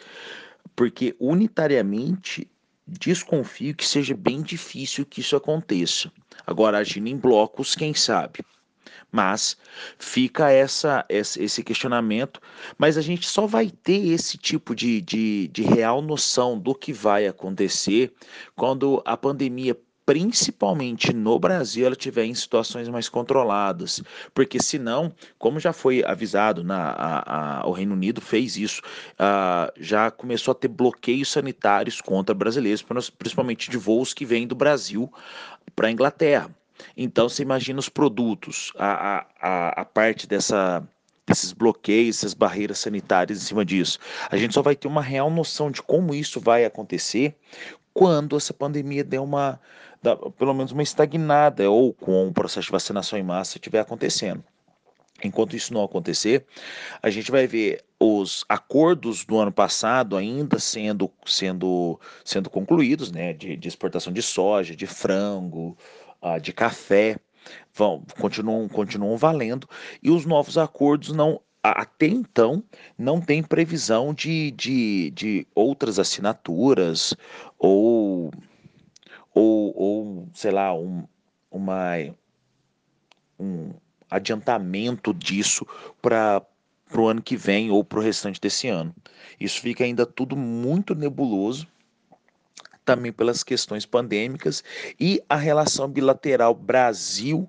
Porque 0.75 1.15
unitariamente 1.19 2.49
desconfio 2.87 3.75
que 3.75 3.87
seja 3.87 4.15
bem 4.15 4.43
difícil 4.43 5.07
que 5.07 5.21
isso 5.21 5.37
aconteça. 5.37 6.11
Agora, 6.47 6.79
agindo 6.79 7.09
em 7.09 7.17
blocos, 7.17 7.75
quem 7.75 7.95
sabe? 7.95 8.41
Mas 9.13 9.57
fica 9.99 10.51
essa, 10.51 11.05
esse 11.09 11.63
questionamento, 11.63 12.41
mas 12.79 12.97
a 12.97 13.03
gente 13.03 13.29
só 13.29 13.47
vai 13.47 13.71
ter 13.71 14.09
esse 14.09 14.39
tipo 14.39 14.75
de, 14.75 15.01
de, 15.01 15.49
de 15.49 15.63
real 15.63 16.01
noção 16.01 16.59
do 16.59 16.75
que 16.75 16.93
vai 16.93 17.27
acontecer 17.27 18.13
quando 18.55 19.03
a 19.05 19.17
pandemia 19.17 19.77
principalmente 20.11 21.13
no 21.13 21.39
Brasil, 21.39 21.87
ela 21.87 21.95
tiver 21.95 22.25
em 22.25 22.35
situações 22.35 22.89
mais 22.89 23.09
controladas, 23.09 24.03
porque 24.35 24.61
senão, 24.61 25.15
como 25.39 25.61
já 25.61 25.73
foi 25.73 26.03
avisado, 26.05 26.65
na, 26.65 26.91
a, 26.91 27.61
a, 27.61 27.67
o 27.69 27.71
Reino 27.71 27.95
Unido 27.95 28.21
fez 28.21 28.57
isso, 28.57 28.83
uh, 29.13 29.71
já 29.79 30.11
começou 30.11 30.51
a 30.51 30.55
ter 30.57 30.67
bloqueios 30.67 31.31
sanitários 31.31 32.01
contra 32.01 32.35
brasileiros, 32.35 32.85
principalmente 33.17 33.71
de 33.71 33.77
voos 33.77 34.13
que 34.13 34.25
vêm 34.25 34.49
do 34.49 34.55
Brasil 34.57 35.09
para 35.77 35.87
a 35.87 35.93
Inglaterra. 35.93 36.51
Então, 36.97 37.29
você 37.29 37.43
imagina 37.43 37.79
os 37.79 37.89
produtos, 37.89 38.73
a, 38.77 39.27
a, 39.41 39.69
a 39.81 39.85
parte 39.85 40.27
dessa 40.27 40.87
desses 41.27 41.53
bloqueios, 41.53 42.19
essas 42.19 42.35
barreiras 42.35 42.81
sanitárias 42.81 43.41
em 43.41 43.45
cima 43.45 43.65
disso. 43.65 44.01
A 44.29 44.37
gente 44.37 44.53
só 44.53 44.63
vai 44.63 44.75
ter 44.75 44.89
uma 44.89 45.01
real 45.01 45.31
noção 45.31 45.71
de 45.71 45.81
como 45.81 46.13
isso 46.13 46.41
vai 46.41 46.65
acontecer 46.65 47.37
quando 47.95 48.37
essa 48.37 48.53
pandemia 48.53 49.05
der 49.05 49.21
uma, 49.21 49.61
pelo 50.39 50.55
menos 50.55 50.73
uma 50.73 50.83
estagnada, 50.83 51.71
ou 51.71 51.93
com 51.93 52.29
o 52.29 52.33
processo 52.33 52.67
de 52.67 52.73
vacinação 52.73 53.19
em 53.19 53.23
massa 53.23 53.59
estiver 53.59 53.81
acontecendo. 53.81 54.43
Enquanto 55.23 55.55
isso 55.55 55.75
não 55.75 55.85
acontecer, 55.85 56.47
a 57.03 57.11
gente 57.11 57.31
vai 57.31 57.47
ver 57.47 57.85
os 57.99 58.45
acordos 58.49 59.25
do 59.25 59.39
ano 59.39 59.53
passado 59.53 60.17
ainda 60.17 60.59
sendo, 60.59 61.11
sendo, 61.27 62.01
sendo 62.25 62.49
concluídos, 62.49 63.13
né, 63.13 63.35
de, 63.35 63.55
de 63.55 63.69
exportação 63.69 64.11
de 64.11 64.23
soja, 64.23 64.75
de 64.75 64.87
frango, 64.87 65.77
uh, 66.23 66.41
de 66.41 66.53
café, 66.53 67.17
vão, 67.75 68.05
continuam, 68.19 68.69
continuam 68.69 69.17
valendo, 69.17 69.69
e 70.03 70.11
os 70.11 70.25
novos 70.25 70.59
acordos 70.59 71.13
não 71.13 71.41
até 71.63 72.07
então 72.07 72.65
não 72.97 73.21
tem 73.21 73.43
previsão 73.43 74.15
de, 74.15 74.51
de, 74.53 75.11
de 75.11 75.47
outras 75.55 75.99
assinaturas 75.99 77.15
ou, 77.59 78.33
ou, 79.35 79.77
ou 79.77 80.29
sei 80.33 80.53
lá, 80.53 80.75
um, 80.75 81.07
uma, 81.51 81.93
um 83.39 83.73
adiantamento 84.11 85.13
disso 85.13 85.67
para 86.01 86.43
o 86.95 87.07
ano 87.07 87.23
que 87.23 87.37
vem 87.37 87.71
ou 87.71 87.85
para 87.85 87.99
o 87.99 88.03
restante 88.03 88.41
desse 88.41 88.69
ano. 88.69 88.95
Isso 89.39 89.61
fica 89.61 89.85
ainda 89.85 90.07
tudo 90.07 90.37
muito 90.37 90.95
nebuloso, 90.95 91.67
também 92.91 93.13
pelas 93.13 93.45
questões 93.45 93.87
pandêmicas 93.87 94.65
e 94.99 95.23
a 95.29 95.37
relação 95.37 95.87
bilateral 95.87 96.53
Brasil 96.53 97.49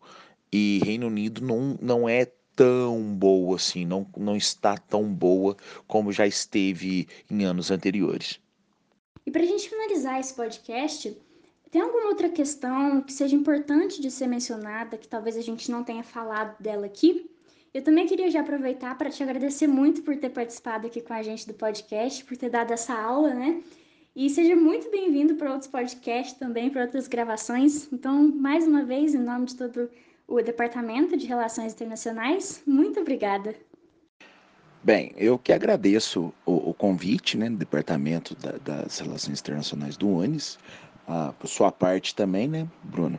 e 0.54 0.80
Reino 0.84 1.08
Unido 1.08 1.42
não, 1.42 1.76
não 1.82 2.08
é 2.08 2.28
tão 2.56 3.02
boa 3.16 3.56
assim, 3.56 3.84
não, 3.84 4.06
não 4.16 4.38
está 4.38 4.78
tão 4.78 5.12
boa 5.12 5.58
como 5.88 6.12
já 6.12 6.28
esteve 6.28 7.08
em 7.28 7.44
anos 7.44 7.72
anteriores. 7.72 8.40
E 9.26 9.32
para 9.32 9.42
a 9.42 9.46
gente 9.48 9.68
finalizar 9.68 10.20
esse 10.20 10.36
podcast, 10.36 11.18
tem 11.72 11.82
alguma 11.82 12.10
outra 12.10 12.30
questão 12.30 13.02
que 13.02 13.12
seja 13.12 13.36
importante 13.36 14.00
de 14.00 14.12
ser 14.12 14.28
mencionada, 14.28 14.96
que 14.96 15.08
talvez 15.08 15.36
a 15.38 15.42
gente 15.42 15.72
não 15.72 15.84
tenha 15.84 16.04
falado 16.04 16.56
dela 16.62 16.86
aqui? 16.86 17.32
Eu 17.74 17.82
também 17.84 18.06
queria 18.06 18.30
já 18.30 18.42
aproveitar 18.42 18.96
para 18.96 19.10
te 19.10 19.24
agradecer 19.24 19.66
muito 19.66 20.04
por 20.04 20.16
ter 20.18 20.30
participado 20.30 20.86
aqui 20.86 21.02
com 21.02 21.14
a 21.14 21.24
gente 21.24 21.48
do 21.48 21.54
podcast, 21.56 22.24
por 22.26 22.38
ter 22.38 22.52
dado 22.52 22.72
essa 22.72 22.94
aula, 22.94 23.34
né? 23.34 23.64
E 24.14 24.30
seja 24.30 24.58
muito 24.58 24.92
bem-vindo 24.92 25.36
para 25.36 25.54
outros 25.54 25.72
podcasts 25.72 26.38
também, 26.38 26.70
para 26.70 26.82
outras 26.82 27.08
gravações. 27.08 27.88
Então, 27.94 28.28
mais 28.28 28.68
uma 28.68 28.84
vez, 28.84 29.16
em 29.16 29.20
nome 29.20 29.46
de 29.46 29.56
todo 29.56 29.90
o 30.28 30.42
Departamento 30.42 31.16
de 31.16 31.26
Relações 31.26 31.72
Internacionais. 31.72 32.62
Muito 32.68 33.00
obrigada. 33.00 33.56
Bem, 34.84 35.14
eu 35.16 35.40
que 35.40 35.54
agradeço 35.54 36.34
o, 36.46 36.72
o 36.72 36.74
convite 36.74 37.38
né, 37.38 37.50
do 37.50 37.56
Departamento 37.56 38.36
da, 38.36 38.58
das 38.58 39.00
Relações 39.00 39.40
Internacionais 39.40 39.96
do 39.96 40.10
UNES, 40.10 40.60
ah, 41.08 41.34
por 41.40 41.48
sua 41.48 41.72
parte 41.72 42.14
também, 42.14 42.50
né, 42.50 42.68
Bruno? 42.84 43.18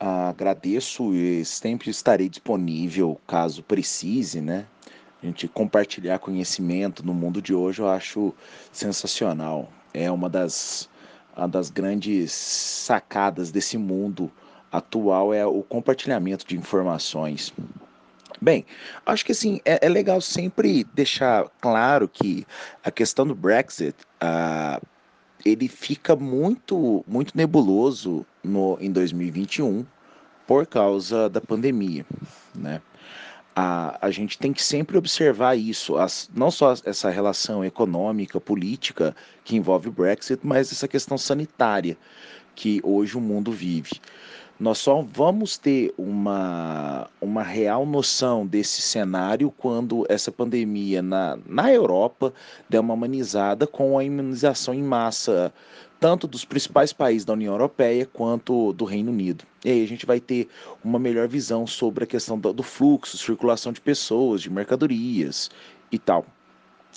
Ah, 0.00 0.30
agradeço 0.30 1.14
e 1.14 1.44
sempre 1.44 1.90
estarei 1.90 2.28
disponível 2.28 3.20
caso 3.24 3.62
precise, 3.62 4.40
né? 4.40 4.66
A 5.22 5.26
gente 5.26 5.46
compartilhar 5.46 6.18
conhecimento 6.18 7.06
no 7.06 7.14
mundo 7.14 7.40
de 7.40 7.54
hoje 7.54 7.82
eu 7.82 7.88
acho 7.88 8.34
sensacional. 8.72 9.72
É 9.98 10.10
uma 10.10 10.28
das 10.28 10.88
uma 11.36 11.48
das 11.48 11.70
grandes 11.70 12.32
sacadas 12.32 13.52
desse 13.52 13.78
mundo 13.78 14.30
atual 14.72 15.32
é 15.32 15.46
o 15.46 15.62
compartilhamento 15.62 16.44
de 16.46 16.56
informações. 16.56 17.54
Bem, 18.40 18.66
acho 19.06 19.24
que 19.24 19.32
assim 19.32 19.60
é, 19.64 19.86
é 19.86 19.88
legal 19.88 20.20
sempre 20.20 20.84
deixar 20.94 21.48
claro 21.60 22.08
que 22.08 22.46
a 22.84 22.90
questão 22.90 23.26
do 23.26 23.34
Brexit 23.34 23.96
uh, 24.22 24.84
ele 25.44 25.68
fica 25.68 26.14
muito 26.14 27.04
muito 27.06 27.36
nebuloso 27.36 28.26
no, 28.42 28.76
em 28.80 28.90
2021 28.90 29.86
por 30.46 30.66
causa 30.66 31.28
da 31.28 31.40
pandemia, 31.40 32.06
né? 32.54 32.80
A, 33.60 33.98
a 34.06 34.10
gente 34.12 34.38
tem 34.38 34.52
que 34.52 34.62
sempre 34.62 34.96
observar 34.96 35.56
isso, 35.56 35.96
as, 35.96 36.30
não 36.32 36.48
só 36.48 36.74
essa 36.84 37.10
relação 37.10 37.64
econômica, 37.64 38.40
política 38.40 39.16
que 39.42 39.56
envolve 39.56 39.88
o 39.88 39.92
Brexit, 39.92 40.38
mas 40.44 40.70
essa 40.70 40.86
questão 40.86 41.18
sanitária 41.18 41.96
que 42.54 42.80
hoje 42.84 43.16
o 43.16 43.20
mundo 43.20 43.50
vive. 43.50 44.00
Nós 44.60 44.78
só 44.78 45.02
vamos 45.02 45.58
ter 45.58 45.92
uma, 45.98 47.08
uma 47.20 47.42
real 47.42 47.84
noção 47.84 48.46
desse 48.46 48.80
cenário 48.80 49.52
quando 49.58 50.06
essa 50.08 50.30
pandemia 50.30 51.02
na, 51.02 51.36
na 51.44 51.72
Europa 51.72 52.32
der 52.68 52.78
uma 52.78 52.94
amenizada 52.94 53.66
com 53.66 53.98
a 53.98 54.04
imunização 54.04 54.72
em 54.72 54.84
massa, 54.84 55.52
tanto 56.00 56.26
dos 56.26 56.44
principais 56.44 56.92
países 56.92 57.24
da 57.24 57.32
União 57.32 57.52
Europeia 57.52 58.06
quanto 58.06 58.72
do 58.72 58.84
Reino 58.84 59.10
Unido. 59.10 59.44
E 59.64 59.70
aí 59.70 59.82
a 59.84 59.88
gente 59.88 60.06
vai 60.06 60.20
ter 60.20 60.48
uma 60.84 60.98
melhor 60.98 61.26
visão 61.28 61.66
sobre 61.66 62.04
a 62.04 62.06
questão 62.06 62.38
do, 62.38 62.52
do 62.52 62.62
fluxo, 62.62 63.18
circulação 63.18 63.72
de 63.72 63.80
pessoas, 63.80 64.42
de 64.42 64.50
mercadorias 64.50 65.50
e 65.90 65.98
tal 65.98 66.24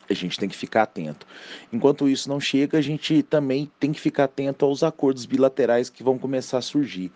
a 0.10 0.14
gente 0.14 0.38
tem 0.38 0.50
que 0.50 0.58
ficar 0.58 0.84
atento. 0.84 1.26
Enquanto 1.72 2.10
isso 2.10 2.28
não 2.28 2.40
chega, 2.40 2.78
a 2.78 2.82
gente 2.82 3.24
também 3.24 3.72
tem 3.80 3.94
que 3.94 4.00
ficar 4.00 4.26
atento 4.26 4.66
aos 4.66 4.84
acordos 4.84 5.26
bilaterais 5.26 5.90
que 5.90 6.04
vão 6.04 6.18
começar 6.18 6.58
a 6.58 6.62
surgir 6.62 7.12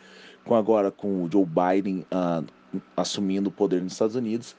com 0.46 0.56
agora 0.56 0.92
com 0.92 1.24
o 1.24 1.30
Joe 1.30 1.46
Biden 1.46 2.06
uh, 2.12 2.46
assumindo 2.96 3.50
o 3.50 3.52
poder 3.52 3.82
nos 3.82 3.94
Estados 3.94 4.16
Unidos, 4.16 4.56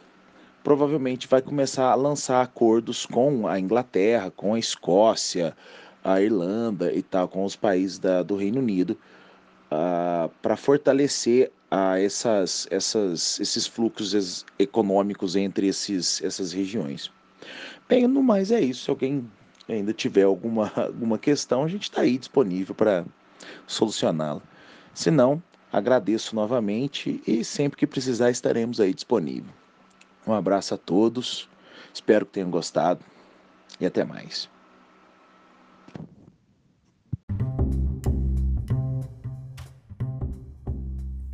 provavelmente 0.62 1.28
vai 1.28 1.40
começar 1.40 1.90
a 1.90 1.94
lançar 1.94 2.42
acordos 2.42 3.06
com 3.06 3.46
a 3.46 3.58
Inglaterra, 3.58 4.32
com 4.32 4.54
a 4.54 4.58
Escócia, 4.58 5.56
a 6.06 6.20
Irlanda 6.20 6.92
e 6.92 7.02
tal, 7.02 7.28
com 7.28 7.44
os 7.44 7.56
países 7.56 7.98
da, 7.98 8.22
do 8.22 8.36
Reino 8.36 8.60
Unido, 8.60 8.96
uh, 9.70 10.30
para 10.40 10.56
fortalecer 10.56 11.50
uh, 11.70 11.96
essas, 11.96 12.66
essas, 12.70 13.40
esses 13.40 13.66
fluxos 13.66 14.44
econômicos 14.58 15.36
entre 15.36 15.66
esses, 15.66 16.22
essas 16.22 16.52
regiões. 16.52 17.10
Bem, 17.88 18.06
no 18.06 18.22
mais 18.22 18.50
é 18.50 18.60
isso. 18.60 18.84
Se 18.84 18.90
alguém 18.90 19.30
ainda 19.68 19.92
tiver 19.92 20.22
alguma, 20.22 20.72
alguma 20.76 21.18
questão, 21.18 21.64
a 21.64 21.68
gente 21.68 21.84
está 21.84 22.02
aí 22.02 22.18
disponível 22.18 22.74
para 22.74 23.04
solucioná-la. 23.66 24.42
Se 24.94 25.10
não, 25.10 25.42
Agradeço 25.76 26.34
novamente 26.34 27.22
e 27.26 27.44
sempre 27.44 27.76
que 27.76 27.86
precisar 27.86 28.30
estaremos 28.30 28.80
aí 28.80 28.94
disponível. 28.94 29.52
Um 30.26 30.32
abraço 30.32 30.72
a 30.72 30.78
todos, 30.78 31.50
espero 31.92 32.24
que 32.24 32.32
tenham 32.32 32.50
gostado 32.50 33.04
e 33.78 33.84
até 33.84 34.02
mais. 34.02 34.48